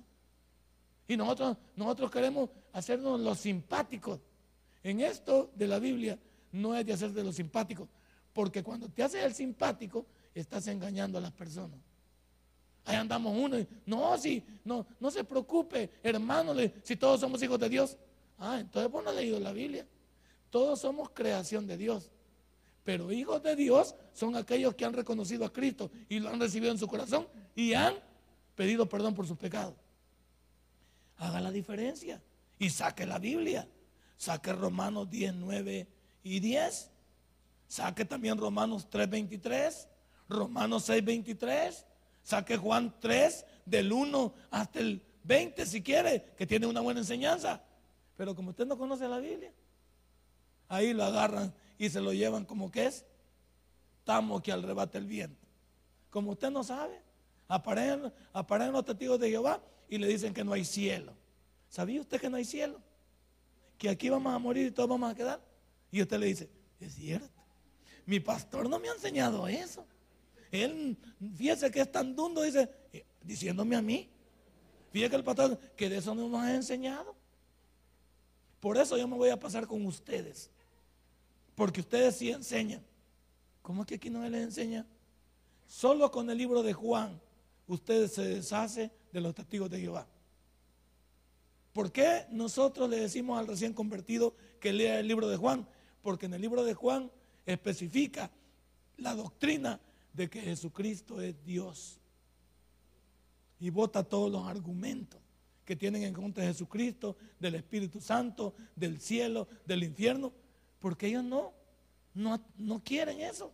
[1.05, 4.21] Y nosotros, nosotros queremos hacernos los simpáticos.
[4.83, 6.17] En esto de la Biblia
[6.53, 7.89] no es de hacer de los simpáticos,
[8.33, 10.05] porque cuando te haces el simpático,
[10.39, 11.79] estás engañando a las personas.
[12.85, 17.59] Ahí andamos uno y, no, si, no, no se preocupe, hermano, si todos somos hijos
[17.59, 17.97] de Dios.
[18.39, 19.85] Ah, entonces vos no has leído la Biblia.
[20.49, 22.11] Todos somos creación de Dios.
[22.83, 26.71] Pero hijos de Dios son aquellos que han reconocido a Cristo y lo han recibido
[26.71, 27.93] en su corazón y han
[28.55, 29.75] pedido perdón por sus pecados.
[31.17, 32.21] Haga la diferencia
[32.57, 33.67] y saque la Biblia.
[34.17, 35.87] Saque Romanos 10, 9
[36.23, 36.89] y 10.
[37.67, 39.87] Saque también Romanos 3, 23.
[40.31, 41.85] Romanos 6, 23.
[42.23, 47.61] Saque Juan 3 del 1 hasta el 20 si quiere, que tiene una buena enseñanza.
[48.17, 49.51] Pero como usted no conoce la Biblia,
[50.67, 53.05] ahí lo agarran y se lo llevan como que es
[54.03, 55.47] tamo que arrebata el viento.
[56.09, 57.01] Como usted no sabe,
[57.47, 61.13] aparecen, aparecen los testigos de Jehová y le dicen que no hay cielo.
[61.69, 62.81] ¿Sabía usted que no hay cielo?
[63.77, 65.41] Que aquí vamos a morir y todos vamos a quedar.
[65.91, 67.41] Y usted le dice, es cierto.
[68.05, 69.85] Mi pastor no me ha enseñado eso.
[70.51, 70.97] Él,
[71.37, 74.09] fíjese que es tan dundo, dice, eh, diciéndome a mí.
[74.91, 77.15] Fíjese que el pastor, que de eso no nos ha enseñado.
[78.59, 80.49] Por eso yo me voy a pasar con ustedes.
[81.55, 82.83] Porque ustedes sí enseñan.
[83.61, 84.85] ¿Cómo es que aquí no les enseña?
[85.67, 87.19] Solo con el libro de Juan,
[87.67, 90.07] ustedes se deshace de los testigos de Jehová.
[91.71, 95.65] ¿Por qué nosotros le decimos al recién convertido que lea el libro de Juan?
[96.01, 97.09] Porque en el libro de Juan
[97.45, 98.29] especifica
[98.97, 99.79] la doctrina
[100.13, 101.99] de que Jesucristo es Dios.
[103.59, 105.19] Y vota todos los argumentos
[105.65, 110.33] que tienen en contra de Jesucristo, del Espíritu Santo, del cielo, del infierno,
[110.79, 111.53] porque ellos no,
[112.13, 113.53] no, no quieren eso.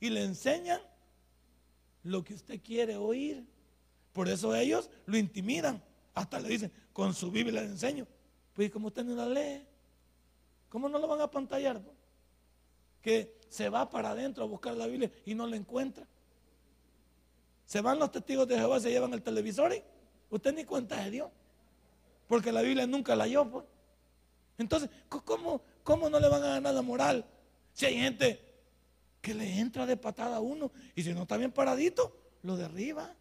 [0.00, 0.80] Y le enseñan
[2.04, 3.44] lo que usted quiere oír.
[4.12, 5.82] Por eso ellos lo intimidan.
[6.14, 8.06] Hasta le dicen, con su Biblia le enseño.
[8.54, 9.64] Pues como usted no la lee,
[10.68, 11.80] ¿cómo no lo van a pantallar?
[13.02, 16.06] Que se va para adentro a buscar la Biblia y no la encuentra.
[17.66, 19.82] Se van los testigos de Jehová, se llevan el televisor y
[20.30, 21.30] usted ni cuenta de Dios.
[22.26, 23.50] Porque la Biblia nunca la halló.
[23.50, 23.64] Pues.
[24.58, 27.24] Entonces, ¿cómo, ¿cómo no le van a ganar la moral?
[27.72, 28.40] Si hay gente
[29.20, 33.14] que le entra de patada a uno y si no está bien paradito, lo derriba.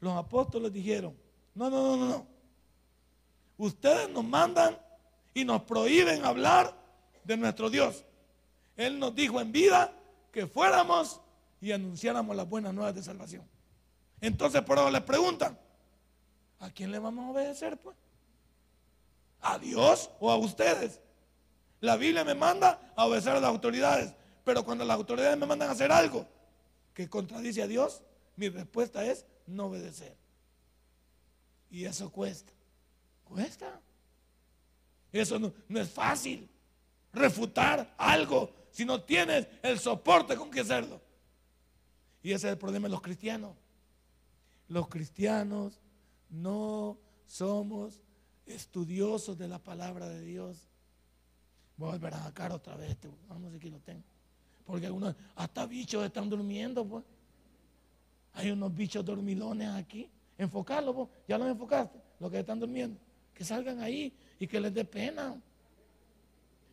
[0.00, 1.16] Los apóstoles dijeron,
[1.54, 2.26] no, no, no, no, no.
[3.58, 4.78] Ustedes nos mandan
[5.34, 6.74] y nos prohíben hablar
[7.24, 8.04] de nuestro Dios.
[8.80, 9.92] Él nos dijo en vida
[10.32, 11.20] que fuéramos
[11.60, 13.46] y anunciáramos las buenas nuevas de salvación.
[14.20, 15.58] Entonces por eso les preguntan,
[16.58, 17.96] ¿a quién le vamos a obedecer pues?
[19.42, 21.00] ¿A Dios o a ustedes?
[21.80, 24.14] La Biblia me manda a obedecer a las autoridades,
[24.44, 26.26] pero cuando las autoridades me mandan a hacer algo
[26.94, 28.02] que contradice a Dios,
[28.36, 30.16] mi respuesta es no obedecer.
[31.70, 32.52] Y eso cuesta.
[33.24, 33.80] Cuesta.
[35.12, 36.48] Eso no, es fácil.
[37.12, 41.00] Refutar algo si no tienes el soporte con que hacerlo.
[42.22, 43.56] Y ese es el problema de los cristianos.
[44.68, 45.80] Los cristianos
[46.28, 48.00] no somos
[48.46, 50.68] estudiosos de la palabra de Dios.
[51.76, 53.08] Voy a volver a sacar otra vez este.
[53.28, 54.04] Vamos a ver si lo tengo.
[54.64, 57.04] Porque algunos, hasta bichos están durmiendo, pues.
[58.34, 60.08] Hay unos bichos dormilones aquí.
[60.38, 61.08] Enfocarlos, pues.
[61.26, 63.00] Ya los enfocaste, los que están durmiendo.
[63.34, 65.40] Que salgan ahí y que les dé pena.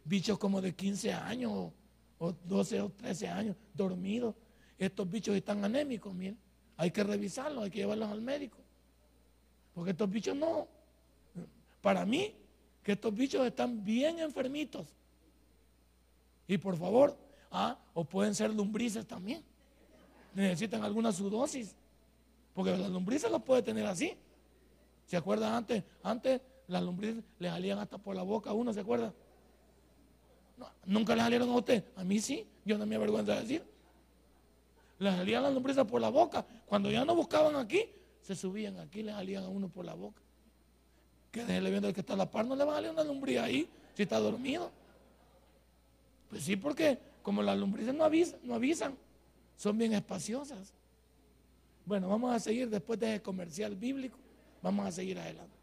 [0.03, 1.71] Bichos como de 15 años
[2.19, 4.35] o 12 o 13 años dormidos.
[4.77, 6.37] Estos bichos están anémicos, miren.
[6.77, 8.57] Hay que revisarlos, hay que llevarlos al médico.
[9.73, 10.67] Porque estos bichos no.
[11.81, 12.35] Para mí,
[12.83, 14.87] que estos bichos están bien enfermitos.
[16.47, 17.17] Y por favor,
[17.51, 19.43] ah, o pueden ser lumbrices también.
[20.33, 21.75] Necesitan alguna su dosis.
[22.53, 24.15] Porque las lombrices los puede tener así.
[25.05, 25.83] ¿Se acuerdan antes?
[26.03, 28.81] Antes las lombrices le salían hasta por la boca a uno, ¿se
[30.65, 30.79] acuerda?
[30.85, 31.83] Nunca le salieron a usted.
[31.95, 33.63] A mí sí, yo no me avergüenza de decir.
[34.99, 36.45] Le salían las lombrices por la boca.
[36.65, 37.89] Cuando ya no buscaban aquí,
[38.21, 40.21] se subían aquí, le salían a uno por la boca.
[41.31, 43.03] Que déjele viendo el que está a la par, no le va a salir una
[43.03, 44.71] lombriz ahí si está dormido.
[46.29, 48.97] Pues sí, porque como las lombrices no avisan, no avisan,
[49.55, 50.73] son bien espaciosas.
[51.85, 54.17] Bueno, vamos a seguir después de ese comercial bíblico,
[54.61, 55.55] vamos a seguir adelante.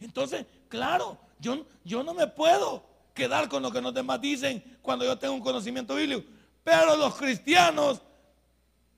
[0.00, 2.84] Entonces, claro, yo, yo no me puedo
[3.16, 6.22] quedar con lo que demás dicen cuando yo tengo un conocimiento bíblico.
[6.62, 8.00] Pero los cristianos,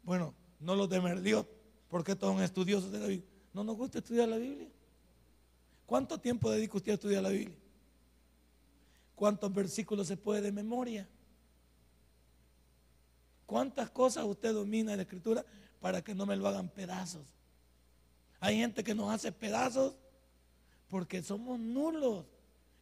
[0.03, 1.47] bueno, no los de Dios,
[1.89, 3.29] porque todos son estudiosos de la Biblia.
[3.55, 4.69] No nos gusta estudiar la Biblia.
[5.87, 7.57] ¿Cuánto tiempo dedica usted a estudiar la Biblia?
[9.15, 11.09] ¿Cuántos versículos se puede de memoria?
[13.47, 15.45] ¿Cuántas cosas usted domina de la escritura
[15.81, 17.27] para que no me lo hagan pedazos?
[18.41, 19.95] Hay gente que nos hace pedazos
[20.89, 22.25] porque somos nulos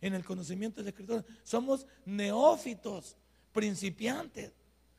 [0.07, 1.25] en el conocimiento de la escritura.
[1.43, 3.17] Somos neófitos,
[3.53, 4.53] principiantes.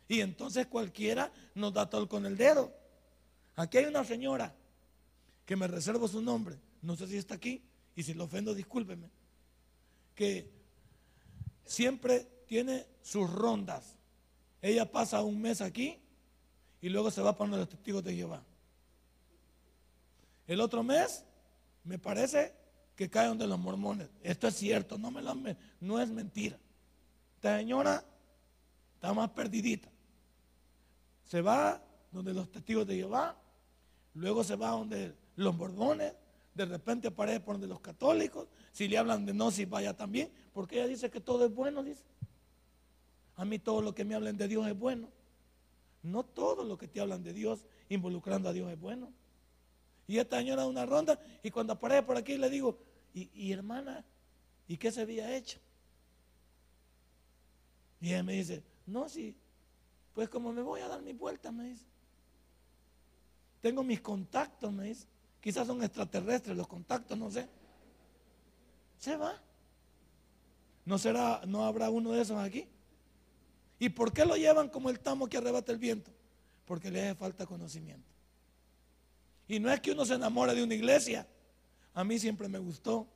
[0.08, 2.74] Y entonces cualquiera nos da todo con el dedo.
[3.56, 4.54] Aquí hay una señora
[5.46, 6.58] que me reservo su nombre.
[6.82, 7.62] No sé si está aquí.
[7.96, 9.10] Y si lo ofendo, discúlpeme.
[10.13, 10.50] Que
[11.65, 13.96] siempre tiene sus rondas.
[14.62, 16.00] Ella pasa un mes aquí
[16.82, 18.43] y luego se va para los testigos de Jehová.
[20.48, 21.26] El otro mes,
[21.84, 22.54] me parece
[22.98, 24.10] que cae donde los mormones.
[24.24, 25.34] Esto es cierto, no, me lo,
[25.80, 26.58] no es mentira.
[27.36, 28.04] Esta señora
[28.96, 29.88] está más perdidita.
[31.24, 31.80] Se va
[32.12, 33.38] donde los testigos de Jehová,
[34.16, 36.14] luego se va donde los mormones,
[36.56, 40.32] de repente aparece por donde los católicos, si le hablan de no, si vaya también,
[40.52, 42.04] porque ella dice que todo es bueno, dice.
[43.36, 45.08] A mí todo lo que me hablen de Dios es bueno.
[46.02, 49.12] No todo lo que te hablan de Dios involucrando a Dios es bueno.
[50.08, 52.80] Y esta señora da una ronda y cuando aparece por aquí le digo,
[53.13, 54.06] y, hermana,
[54.67, 55.60] ¿y qué se había hecho?
[58.00, 59.36] Y ella me dice, no, sí,
[60.13, 61.86] pues como me voy a dar mi vuelta, me dice.
[63.60, 65.08] Tengo mis contactos, me dice.
[65.41, 67.50] Quizás son extraterrestres los contactos, no sé.
[69.00, 69.41] Se va.
[70.86, 72.67] ¿No será, no habrá uno de esos aquí?
[73.80, 76.12] ¿Y por qué lo llevan como el tamo que arrebata el viento?
[76.65, 78.16] Porque le hace falta conocimiento.
[79.48, 81.28] Y no es que uno se enamore de una iglesia.
[81.94, 83.08] A mí siempre me gustó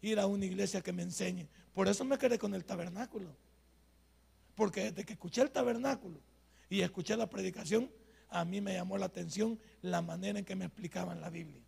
[0.00, 1.48] ir a una iglesia que me enseñe.
[1.74, 3.34] Por eso me quedé con el tabernáculo.
[4.54, 6.20] Porque desde que escuché el tabernáculo
[6.68, 7.90] y escuché la predicación,
[8.28, 11.62] a mí me llamó la atención la manera en que me explicaban la Biblia.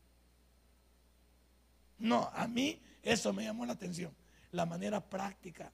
[1.98, 4.14] No, a mí eso me llamó la atención.
[4.52, 5.72] La manera práctica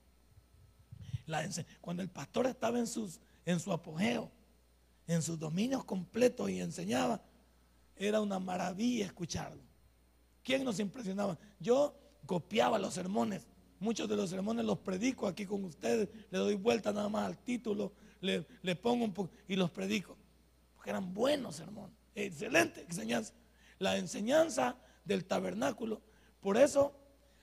[1.80, 2.86] cuando el pastor estaba en
[3.60, 4.30] su apogeo,
[5.06, 7.20] en sus dominios completos y enseñaba,
[7.98, 9.62] era una maravilla escucharlo.
[10.42, 11.38] ¿Quién nos impresionaba?
[11.60, 11.94] Yo
[12.26, 13.46] copiaba los sermones.
[13.80, 16.08] Muchos de los sermones los predico aquí con ustedes.
[16.30, 20.16] Le doy vuelta nada más al título, le, le pongo un poco y los predico.
[20.74, 21.96] Porque eran buenos sermones.
[22.14, 23.34] Excelente enseñanza.
[23.78, 26.00] La enseñanza del tabernáculo.
[26.40, 26.94] Por eso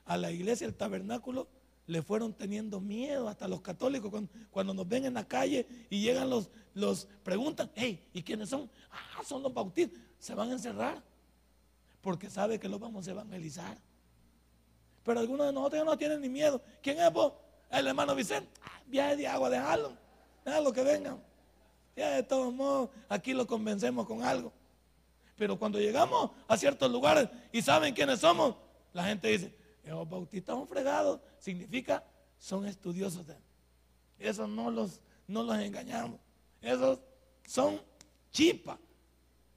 [0.06, 1.48] a la iglesia el tabernáculo
[1.88, 4.12] le fueron teniendo miedo hasta los católicos
[4.52, 8.70] cuando, nos ven en la calle y llegan los, los preguntan, hey, ¿y quiénes son?
[8.92, 10.00] Ah, son los bautistas.
[10.20, 11.02] Se van a encerrar
[12.02, 13.78] porque sabe que los vamos a evangelizar.
[15.04, 16.62] Pero algunos de nosotros ya no tienen ni miedo.
[16.82, 17.34] ¿Quién es vos?
[17.70, 18.50] El hermano Vicente.
[18.64, 19.96] Ah, viaje de agua, déjalo.
[20.44, 21.22] Déjalo que vengan.
[21.96, 24.52] Ya de todos modos, aquí lo convencemos con algo.
[25.38, 28.56] Pero cuando llegamos a ciertos lugares y saben quiénes somos,
[28.94, 29.54] la gente dice,
[29.90, 32.04] los bautistas son fregados, significa
[32.38, 33.26] son estudiosos.
[33.28, 33.36] De,
[34.20, 36.20] esos no los, no los engañamos.
[36.62, 37.00] Esos
[37.46, 37.82] son
[38.32, 38.80] chipa.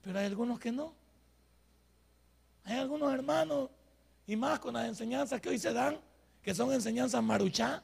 [0.03, 0.95] Pero hay algunos que no.
[2.65, 3.71] Hay algunos hermanos,
[4.27, 5.99] y más con las enseñanzas que hoy se dan,
[6.43, 7.83] que son enseñanzas maruchá,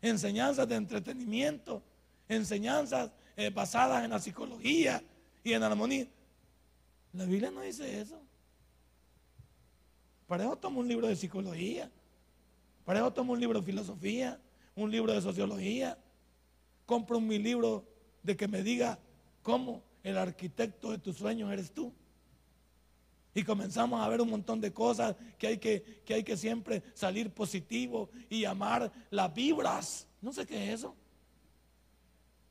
[0.00, 1.82] enseñanzas de entretenimiento,
[2.28, 5.02] enseñanzas eh, basadas en la psicología
[5.44, 6.06] y en la armonía.
[7.12, 8.20] La Biblia no dice eso.
[10.26, 11.90] Para eso tomo un libro de psicología.
[12.84, 14.40] Para eso tomo un libro de filosofía,
[14.74, 15.98] un libro de sociología.
[16.84, 17.84] Compro mi libro
[18.22, 18.98] de que me diga
[19.42, 21.92] cómo el arquitecto de tus sueños eres tú.
[23.34, 26.82] Y comenzamos a ver un montón de cosas que hay que, que hay que siempre
[26.94, 30.06] salir positivo y amar las vibras.
[30.22, 30.94] No sé qué es eso.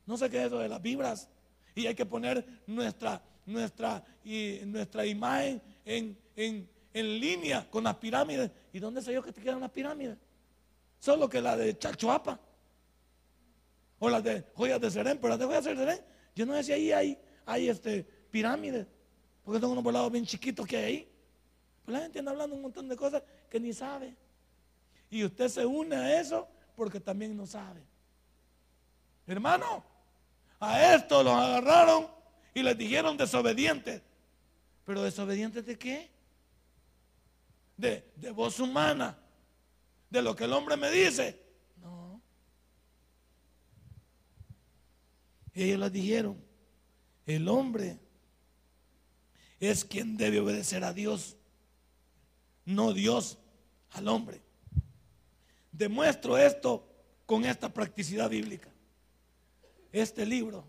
[0.06, 1.28] No sé qué es eso de las vibras.
[1.74, 7.98] Y hay que poner nuestra, nuestra, y nuestra imagen en, en, en línea con las
[7.98, 8.50] pirámides.
[8.72, 10.18] ¿Y dónde sé yo que te quedan las pirámides?
[10.98, 12.40] Solo que la de Chachuapa.
[14.00, 15.18] O las de Joyas de Serén.
[15.18, 16.02] Pero las de Joyas de Serén,
[16.34, 18.88] yo no sé si ahí hay, hay este, pirámides.
[19.44, 21.12] Porque son unos volados bien chiquitos que hay ahí.
[21.84, 24.16] Pues la gente anda hablando un montón de cosas que ni sabe.
[25.10, 27.82] Y usted se une a eso porque también no sabe.
[29.28, 29.84] Hermano,
[30.62, 32.08] a esto los agarraron
[32.54, 34.02] y les dijeron desobedientes.
[34.86, 36.15] ¿Pero desobedientes de qué?
[37.78, 39.18] De, voz humana,
[40.10, 41.42] de lo que el hombre me dice.
[41.82, 42.22] No.
[45.54, 46.44] Ellos les dijeron,
[47.26, 48.00] el hombre
[49.60, 51.38] es quien debe obedecer a Dios,
[52.66, 53.38] no Dios
[53.92, 54.42] al hombre.
[55.72, 56.88] Demuestro esto
[57.26, 58.70] con esta practicidad bíblica.
[59.92, 60.66] Este libro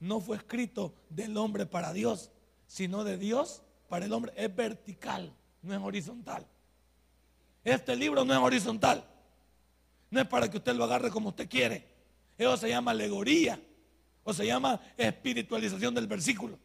[0.00, 2.30] no fue escrito del hombre para Dios,
[2.66, 4.32] sino de Dios para el hombre.
[4.36, 5.34] Es vertical
[5.64, 6.46] no es horizontal.
[7.64, 9.04] Este libro no es horizontal.
[10.10, 11.86] No es para que usted lo agarre como usted quiere.
[12.36, 13.58] Eso se llama alegoría
[14.22, 16.58] o se llama espiritualización del versículo.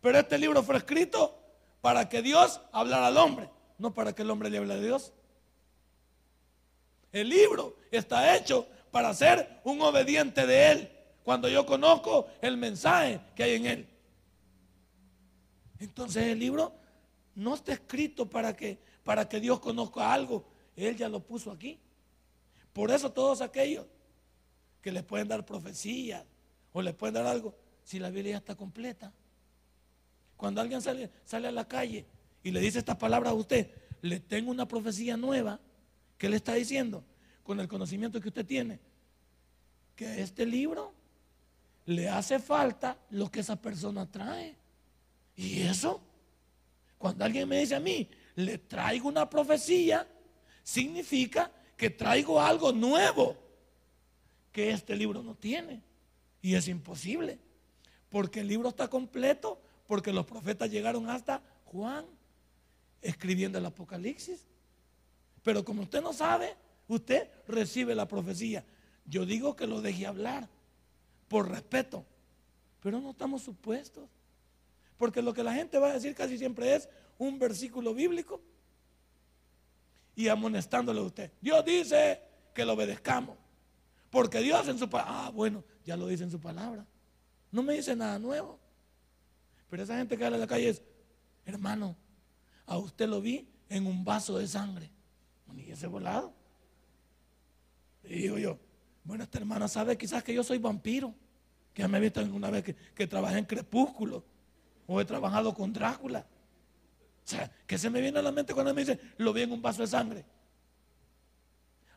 [0.00, 1.38] Pero este libro fue escrito
[1.80, 5.12] para que Dios hablara al hombre, no para que el hombre le hable a Dios.
[7.12, 10.90] El libro está hecho para ser un obediente de Él
[11.22, 13.88] cuando yo conozco el mensaje que hay en Él.
[15.78, 16.72] Entonces el libro
[17.36, 20.44] no está escrito para que, para que Dios conozca algo.
[20.74, 21.78] Él ya lo puso aquí.
[22.72, 23.86] Por eso todos aquellos
[24.82, 26.24] que les pueden dar profecía
[26.72, 29.12] o les pueden dar algo si la Biblia ya está completa.
[30.36, 32.04] Cuando alguien sale, sale a la calle
[32.42, 33.70] y le dice estas palabras a usted,
[34.02, 35.60] le tengo una profecía nueva,
[36.18, 37.04] ¿qué le está diciendo?
[37.42, 38.80] Con el conocimiento que usted tiene,
[39.94, 40.92] que a este libro
[41.86, 44.56] le hace falta lo que esa persona trae.
[45.36, 46.00] Y eso,
[47.06, 50.08] cuando alguien me dice a mí, le traigo una profecía,
[50.64, 53.36] significa que traigo algo nuevo
[54.50, 55.84] que este libro no tiene.
[56.42, 57.38] Y es imposible,
[58.08, 62.04] porque el libro está completo, porque los profetas llegaron hasta Juan
[63.00, 64.44] escribiendo el Apocalipsis.
[65.44, 66.56] Pero como usted no sabe,
[66.88, 68.64] usted recibe la profecía.
[69.04, 70.48] Yo digo que lo deje hablar
[71.28, 72.04] por respeto,
[72.82, 74.10] pero no estamos supuestos.
[74.96, 76.88] Porque lo que la gente va a decir casi siempre es
[77.18, 78.40] un versículo bíblico
[80.14, 81.30] y amonestándole a usted.
[81.40, 82.20] Dios dice
[82.54, 83.36] que lo obedezcamos.
[84.10, 86.86] Porque Dios en su palabra, ah, bueno, ya lo dice en su palabra.
[87.52, 88.58] No me dice nada nuevo.
[89.68, 90.82] Pero esa gente que habla en la calle es,
[91.44, 91.96] hermano,
[92.64, 94.90] a usted lo vi en un vaso de sangre.
[95.54, 96.32] Y ese volado.
[98.04, 98.58] Y digo yo,
[99.04, 101.14] bueno, esta hermana sabe quizás que yo soy vampiro.
[101.74, 104.24] Que ya me he visto alguna vez que, que trabajé en Crepúsculo.
[104.86, 106.26] O he trabajado con Drácula.
[107.24, 109.52] O sea, que se me viene a la mente cuando me dice, lo vi en
[109.52, 110.24] un vaso de sangre.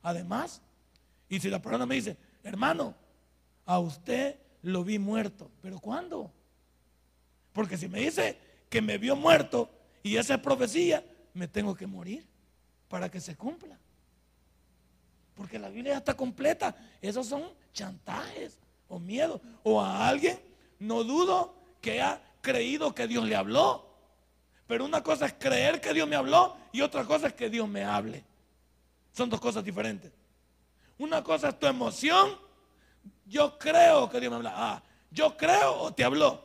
[0.01, 0.61] Además,
[1.27, 2.95] y si la persona me dice, hermano,
[3.65, 5.51] a usted lo vi muerto.
[5.61, 6.31] ¿Pero cuándo?
[7.53, 8.37] Porque si me dice
[8.69, 9.69] que me vio muerto
[10.01, 12.25] y esa es profecía, me tengo que morir
[12.87, 13.77] para que se cumpla.
[15.35, 16.75] Porque la Biblia ya está completa.
[17.01, 19.39] Esos son chantajes o miedos.
[19.63, 20.39] O a alguien,
[20.79, 23.85] no dudo que ha creído que Dios le habló.
[24.67, 27.67] Pero una cosa es creer que Dios me habló y otra cosa es que Dios
[27.67, 28.23] me hable.
[29.13, 30.11] Son dos cosas diferentes.
[30.99, 32.37] Una cosa es tu emoción.
[33.25, 34.53] Yo creo que Dios me habla.
[34.55, 36.43] Ah, yo creo o te habló.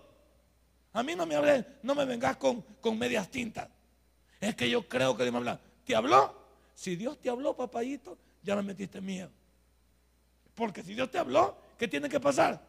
[0.92, 3.68] A mí no me hables, no me vengas con, con medias tintas.
[4.40, 5.61] Es que yo creo que Dios me habla.
[5.84, 6.45] ¿Te habló?
[6.74, 9.30] Si Dios te habló, papayito, ya me metiste miedo.
[10.55, 12.64] Porque si Dios te habló, ¿qué tiene que pasar?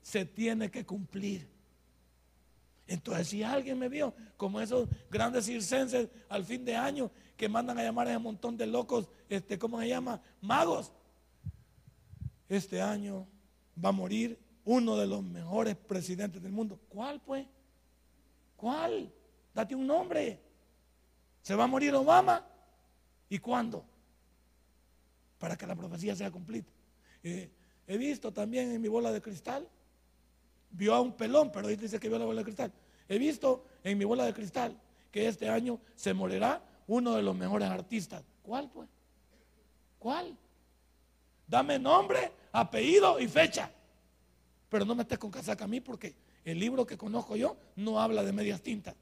[0.00, 1.51] Se tiene que cumplir.
[2.92, 7.78] Entonces, si alguien me vio, como esos grandes circenses al fin de año que mandan
[7.78, 10.20] a llamar a ese montón de locos, este, ¿cómo se llama?
[10.42, 10.92] Magos.
[12.50, 13.26] Este año
[13.82, 16.78] va a morir uno de los mejores presidentes del mundo.
[16.90, 17.46] ¿Cuál, pues?
[18.58, 19.10] ¿Cuál?
[19.54, 20.38] Date un nombre.
[21.40, 22.46] ¿Se va a morir Obama?
[23.30, 23.86] ¿Y cuándo?
[25.38, 26.66] Para que la profecía sea cumplida.
[27.22, 27.50] Eh,
[27.86, 29.66] he visto también en mi bola de cristal
[30.72, 32.72] vio a un pelón, pero ahí dice que vio la bola de cristal.
[33.12, 34.74] He visto en mi bola de cristal
[35.10, 38.24] que este año se morirá uno de los mejores artistas.
[38.42, 38.88] ¿Cuál pues?
[39.98, 40.34] ¿Cuál?
[41.46, 43.70] Dame nombre, apellido y fecha.
[44.70, 48.00] Pero no me estés con casaca a mí porque el libro que conozco yo no
[48.00, 48.94] habla de medias tintas.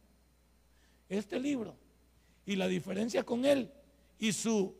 [1.08, 1.76] Este libro
[2.46, 3.70] y la diferencia con él
[4.18, 4.74] y su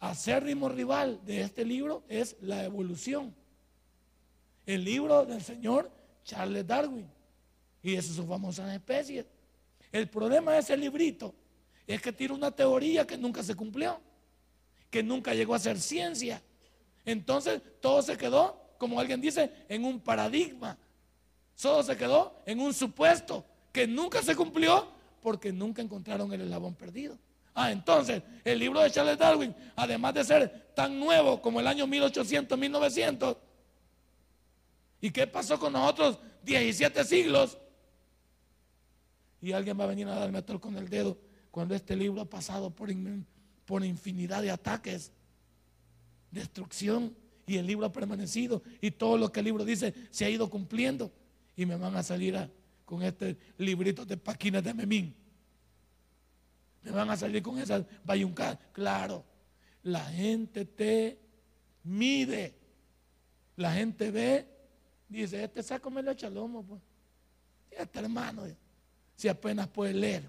[0.00, 3.32] acérrimo rival de este libro es la evolución.
[4.66, 5.88] El libro del señor
[6.24, 7.21] Charles Darwin.
[7.82, 9.26] Y esas son famosas especies.
[9.90, 11.34] El problema de ese librito
[11.86, 14.00] es que tiene una teoría que nunca se cumplió,
[14.90, 16.42] que nunca llegó a ser ciencia.
[17.04, 20.78] Entonces todo se quedó, como alguien dice, en un paradigma.
[21.60, 24.88] Todo se quedó en un supuesto que nunca se cumplió
[25.20, 27.18] porque nunca encontraron el eslabón perdido.
[27.54, 31.86] Ah, entonces, el libro de Charles Darwin, además de ser tan nuevo como el año
[31.86, 33.36] 1800, 1900,
[35.02, 37.58] ¿Y qué pasó con nosotros 17 siglos?
[39.42, 41.18] Y alguien va a venir a darme a con el dedo
[41.50, 42.88] cuando este libro ha pasado por,
[43.66, 45.12] por infinidad de ataques,
[46.30, 47.14] destrucción,
[47.44, 50.48] y el libro ha permanecido, y todo lo que el libro dice se ha ido
[50.48, 51.12] cumpliendo.
[51.56, 52.50] Y me van a salir
[52.86, 55.14] con este librito de paquinas de Memín.
[56.82, 58.56] Me van a salir con esas bayuncas.
[58.72, 59.24] Claro,
[59.82, 61.18] la gente te
[61.82, 62.54] mide.
[63.56, 64.52] La gente ve
[65.12, 66.80] Dice, este saco me lo echa lomo, pues.
[67.70, 68.44] Este hermano,
[69.22, 70.28] si apenas puede leer.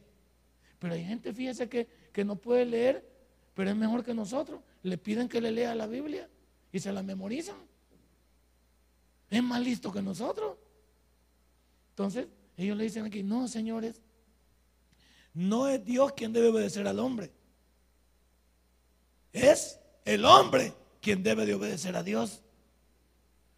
[0.77, 3.03] Pero hay gente, fíjese, que, que no puede leer,
[3.55, 4.61] pero es mejor que nosotros.
[4.83, 6.29] Le piden que le lea la Biblia
[6.71, 7.55] y se la memorizan.
[9.31, 10.57] Es más listo que nosotros.
[11.89, 13.99] Entonces, ellos le dicen aquí, no, señores,
[15.33, 17.31] no es Dios quien debe obedecer al hombre.
[19.31, 20.71] Es el hombre
[21.01, 22.43] quien debe de obedecer a Dios.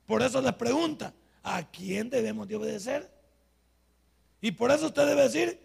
[0.06, 1.14] Por eso les pregunta,
[1.44, 3.15] ¿a quién debemos de obedecer?
[4.42, 5.60] Y por eso usted debe decir,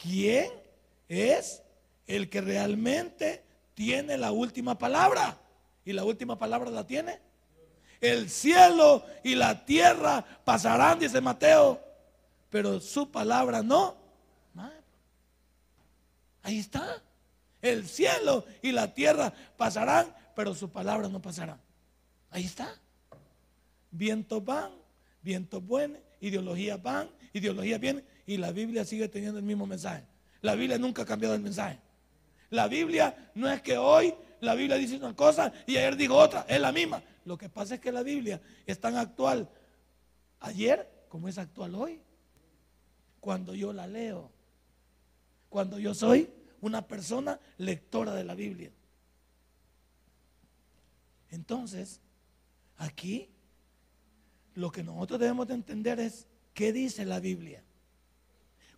[0.00, 0.50] ¿quién
[1.08, 1.62] es
[2.06, 3.42] el que realmente
[3.74, 5.38] tiene la última palabra?
[5.84, 7.20] Y la última palabra la tiene
[8.04, 11.80] el cielo y la tierra pasarán, dice Mateo,
[12.50, 13.96] pero su palabra no.
[16.42, 17.02] Ahí está.
[17.62, 21.58] El cielo y la tierra pasarán, pero su palabra no pasará.
[22.30, 22.76] Ahí está.
[23.90, 24.70] Vientos van,
[25.22, 30.04] vientos buenos, ideologías van, ideologías vienen, y la Biblia sigue teniendo el mismo mensaje.
[30.40, 31.78] La Biblia nunca ha cambiado el mensaje.
[32.50, 36.44] La Biblia no es que hoy la Biblia dice una cosa y ayer dijo otra,
[36.48, 37.02] es la misma.
[37.24, 39.48] Lo que pasa es que la Biblia es tan actual
[40.40, 42.00] ayer como es actual hoy.
[43.20, 44.30] Cuando yo la leo,
[45.48, 48.70] cuando yo soy una persona lectora de la Biblia.
[51.30, 52.00] Entonces,
[52.76, 53.30] aquí
[54.54, 57.62] lo que nosotros debemos de entender es qué dice la Biblia.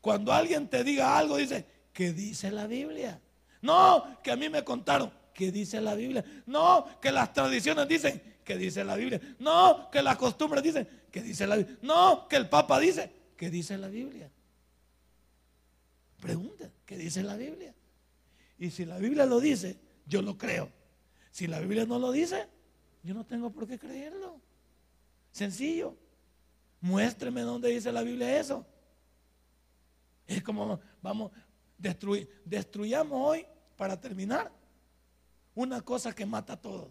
[0.07, 3.21] Cuando alguien te diga algo, dice, ¿qué dice la Biblia?
[3.61, 6.25] No, que a mí me contaron, ¿qué dice la Biblia?
[6.47, 9.21] No, que las tradiciones dicen, ¿qué dice la Biblia?
[9.41, 11.77] No, que las costumbres dicen, ¿qué dice la Biblia?
[11.83, 14.31] No, que el Papa dice, ¿qué dice la Biblia?
[16.21, 17.75] Pregunta, ¿qué dice la Biblia?
[18.61, 19.77] Y si la Biblia lo dice,
[20.07, 20.71] yo lo creo.
[21.33, 22.47] Si la Biblia no lo dice,
[23.03, 24.41] yo no tengo por qué creerlo.
[25.33, 25.97] Sencillo.
[26.81, 28.65] Muéstreme dónde dice la Biblia eso.
[30.27, 31.31] Es como, vamos,
[31.79, 33.47] destruir, destruyamos hoy,
[33.77, 34.51] para terminar,
[35.55, 36.91] una cosa que mata a todos.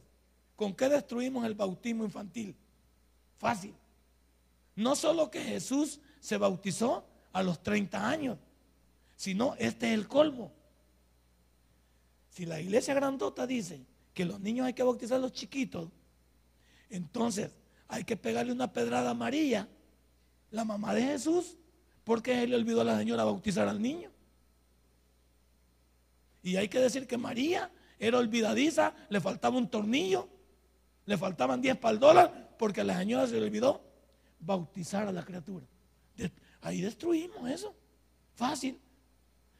[0.56, 2.56] ¿Con qué destruimos el bautismo infantil?
[3.38, 3.74] Fácil.
[4.76, 8.38] No solo que Jesús se bautizó a los 30 años,
[9.16, 10.52] sino este es el colmo.
[12.30, 15.90] Si la iglesia grandota dice que los niños hay que bautizar a los chiquitos,
[16.90, 17.52] entonces
[17.88, 19.70] hay que pegarle una pedrada a María,
[20.52, 21.58] la mamá de Jesús,
[22.06, 24.10] porque él le olvidó a la señora bautizar al niño.
[26.44, 30.30] Y hay que decir que María era olvidadiza, le faltaba un tornillo,
[31.06, 33.82] le faltaban 10 para el dólar, porque a la señora se le olvidó
[34.40, 35.66] bautizar a la criatura.
[36.62, 37.76] Ahí destruimos eso.
[38.36, 38.80] Fácil.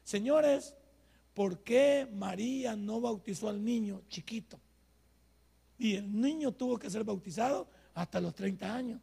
[0.04, 0.74] Señores,
[1.34, 4.60] ¿por qué María no bautizó al niño chiquito?
[5.78, 9.00] Y el niño tuvo que ser bautizado hasta los 30 años.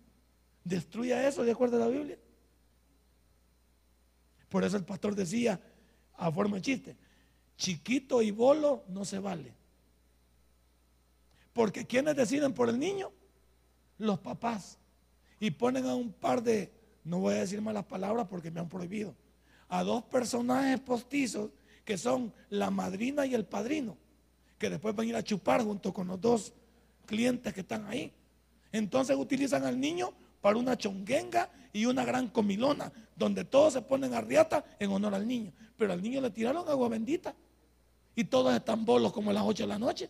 [0.64, 2.18] Destruya eso de acuerdo a la Biblia.
[4.54, 5.60] Por eso el pastor decía,
[6.16, 6.96] a forma de chiste,
[7.58, 9.52] chiquito y bolo no se vale.
[11.54, 13.12] Porque quienes deciden por el niño?
[13.98, 14.78] Los papás.
[15.40, 16.72] Y ponen a un par de,
[17.04, 19.16] no voy a decir malas palabras porque me han prohibido,
[19.70, 21.50] a dos personajes postizos
[21.84, 23.98] que son la madrina y el padrino,
[24.60, 26.54] que después van a ir a chupar junto con los dos
[27.08, 28.14] clientes que están ahí.
[28.72, 34.14] Entonces utilizan al niño para una chonguenga y una gran comilona, donde todos se ponen
[34.14, 35.54] a riata en honor al niño.
[35.78, 37.34] Pero al niño le tiraron agua bendita
[38.14, 40.10] y todos están bolos como a las 8 de la noche.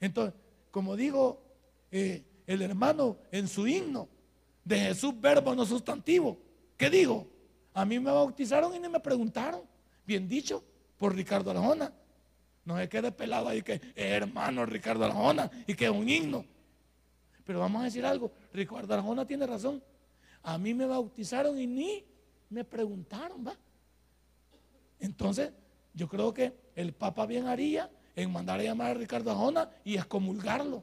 [0.00, 0.34] Entonces,
[0.70, 1.42] como digo
[1.90, 4.08] eh, el hermano en su himno,
[4.64, 6.38] de Jesús verbo no sustantivo,
[6.76, 7.26] ¿qué digo?
[7.74, 9.62] A mí me bautizaron y ni me preguntaron
[10.06, 10.62] bien dicho,
[10.96, 11.92] por Ricardo Arjona.
[12.64, 16.44] No se quede pelado ahí que es hermano Ricardo Arjona y que es un himno.
[17.44, 19.82] Pero vamos a decir algo, Ricardo Arjona tiene razón.
[20.42, 22.04] A mí me bautizaron y ni
[22.50, 23.56] me preguntaron, ¿va?
[24.98, 25.52] Entonces,
[25.92, 29.96] yo creo que el Papa bien haría en mandar a llamar a Ricardo Arjona y
[29.96, 30.82] excomulgarlo,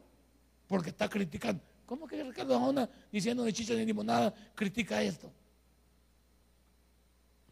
[0.68, 1.64] porque está criticando.
[1.86, 5.32] ¿Cómo que Ricardo Arjona, diciendo de chicha ni limonada, critica esto?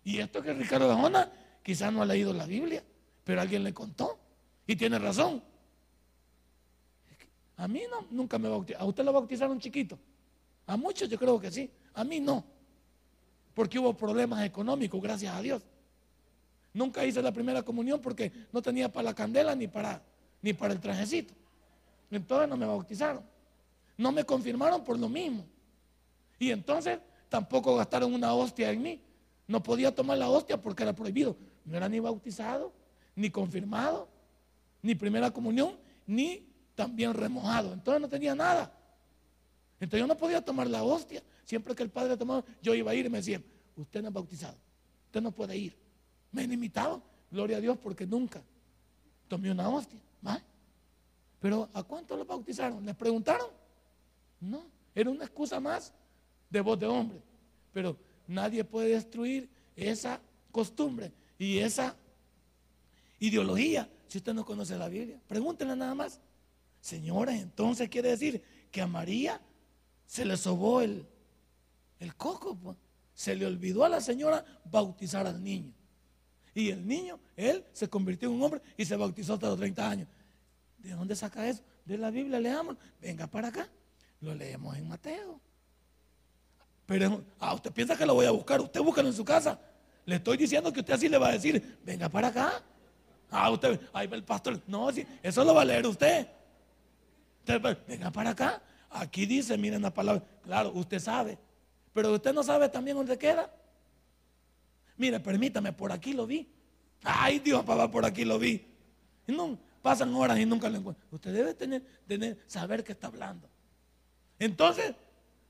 [0.04, 1.30] Y esto que Ricardo Arjona
[1.64, 2.84] Quizás no ha leído la Biblia,
[3.24, 4.18] pero alguien le contó.
[4.66, 5.44] Y tiene razón.
[7.60, 8.82] A mí no, nunca me bautizaron.
[8.82, 10.00] ¿A usted lo bautizaron chiquito?
[10.66, 11.70] A muchos yo creo que sí.
[11.94, 12.44] A mí no.
[13.54, 15.62] Porque hubo problemas económicos, gracias a Dios.
[16.74, 20.02] Nunca hice la primera comunión porque no tenía para la candela ni para,
[20.42, 21.34] ni para el trajecito.
[22.10, 23.24] Entonces no me bautizaron.
[23.98, 25.44] No me confirmaron por lo mismo.
[26.40, 29.02] Y entonces tampoco gastaron una hostia en mí.
[29.48, 31.36] No podía tomar la hostia porque era prohibido.
[31.66, 32.72] No era ni bautizado,
[33.18, 34.08] ni confirmado,
[34.82, 35.76] ni primera comunión,
[36.08, 36.48] ni
[36.80, 37.74] también remojado.
[37.74, 38.72] Entonces no tenía nada.
[39.82, 41.22] Entonces yo no podía tomar la hostia.
[41.44, 43.44] Siempre que el padre tomaba, yo iba a ir y me decía,
[43.76, 44.56] usted no es bautizado,
[45.08, 45.76] usted no puede ir.
[46.32, 48.42] Me limitado, gloria a Dios, porque nunca
[49.28, 50.00] tomé una hostia.
[51.42, 52.86] Pero ¿a cuántos lo bautizaron?
[52.86, 53.48] ¿Les preguntaron?
[54.40, 54.64] No,
[54.96, 55.94] era una excusa más
[56.50, 57.22] de voz de hombre.
[57.74, 61.94] Pero nadie puede destruir esa costumbre y esa
[63.20, 65.20] ideología si usted no conoce la Biblia.
[65.28, 66.22] Pregúntenle nada más.
[66.82, 69.42] Señora, entonces quiere decir que a María
[70.06, 71.06] se le sobó el,
[72.00, 72.56] el coco.
[72.56, 72.78] Pues.
[73.14, 75.74] Se le olvidó a la señora bautizar al niño.
[76.54, 79.90] Y el niño, él se convirtió en un hombre y se bautizó hasta los 30
[79.90, 80.08] años.
[80.78, 81.62] ¿De dónde saca eso?
[81.86, 82.78] De la Biblia, leamos.
[83.02, 83.70] Venga para acá.
[84.22, 85.40] Lo leemos en Mateo.
[86.86, 89.60] Pero ah, usted piensa que lo voy a buscar, usted búscalo en su casa.
[90.06, 92.64] Le estoy diciendo que usted así le va a decir, venga para acá.
[93.30, 94.60] Ah, usted, ahí va el pastor.
[94.66, 96.28] No, sí, eso lo va a leer usted.
[97.58, 97.78] Usted.
[97.88, 98.62] Venga para acá.
[98.90, 100.24] Aquí dice, miren la palabra.
[100.44, 101.38] Claro, usted sabe.
[101.94, 103.52] Pero usted no sabe también dónde queda.
[104.98, 106.48] Mire, permítame, por aquí lo vi.
[107.04, 108.66] Ay, Dios, papá, por aquí lo vi.
[109.28, 111.06] Y no, pasan horas y nunca lo encuentro.
[111.12, 113.48] Usted debe tener, saber qué está hablando.
[114.38, 114.94] Entonces,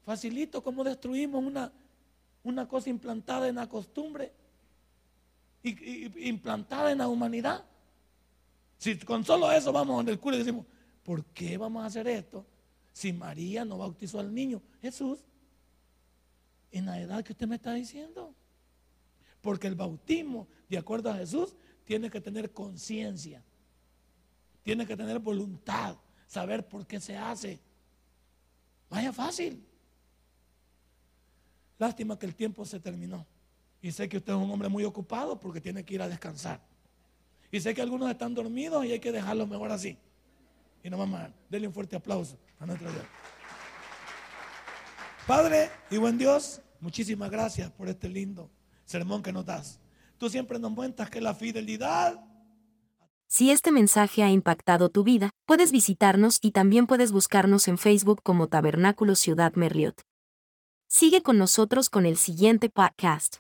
[0.06, 1.72] facilito cómo destruimos una,
[2.44, 4.32] una cosa implantada en la costumbre
[5.64, 7.66] y, implantada en la humanidad.
[8.78, 10.66] Si con solo eso vamos donde el cura y decimos,
[11.10, 12.46] ¿por qué vamos a hacer esto?
[12.94, 15.26] Si María no bautizó al niño, Jesús,
[16.72, 18.36] en la edad que usted me está diciendo.
[19.42, 23.44] Porque el bautismo, de acuerdo a Jesús, tiene que tener conciencia,
[24.62, 25.98] tiene que tener voluntad,
[26.28, 27.60] saber por qué se hace.
[28.88, 29.66] Vaya fácil.
[31.80, 33.26] Lástima que el tiempo se terminó.
[33.82, 36.62] Y sé que usted es un hombre muy ocupado porque tiene que ir a descansar.
[37.52, 39.98] Y sé que algunos están dormidos y hay que dejarlos mejor así.
[40.84, 43.04] Y no más, denle un fuerte aplauso a nuestro Dios.
[45.28, 48.50] Padre y buen Dios, muchísimas gracias por este lindo
[48.86, 49.80] sermón que nos das.
[50.18, 52.20] Tú siempre nos cuentas que la fidelidad...
[53.28, 58.22] Si este mensaje ha impactado tu vida, puedes visitarnos y también puedes buscarnos en Facebook
[58.24, 60.02] como Tabernáculo Ciudad Merliot.
[60.88, 63.38] Sigue con nosotros con el siguiente podcast.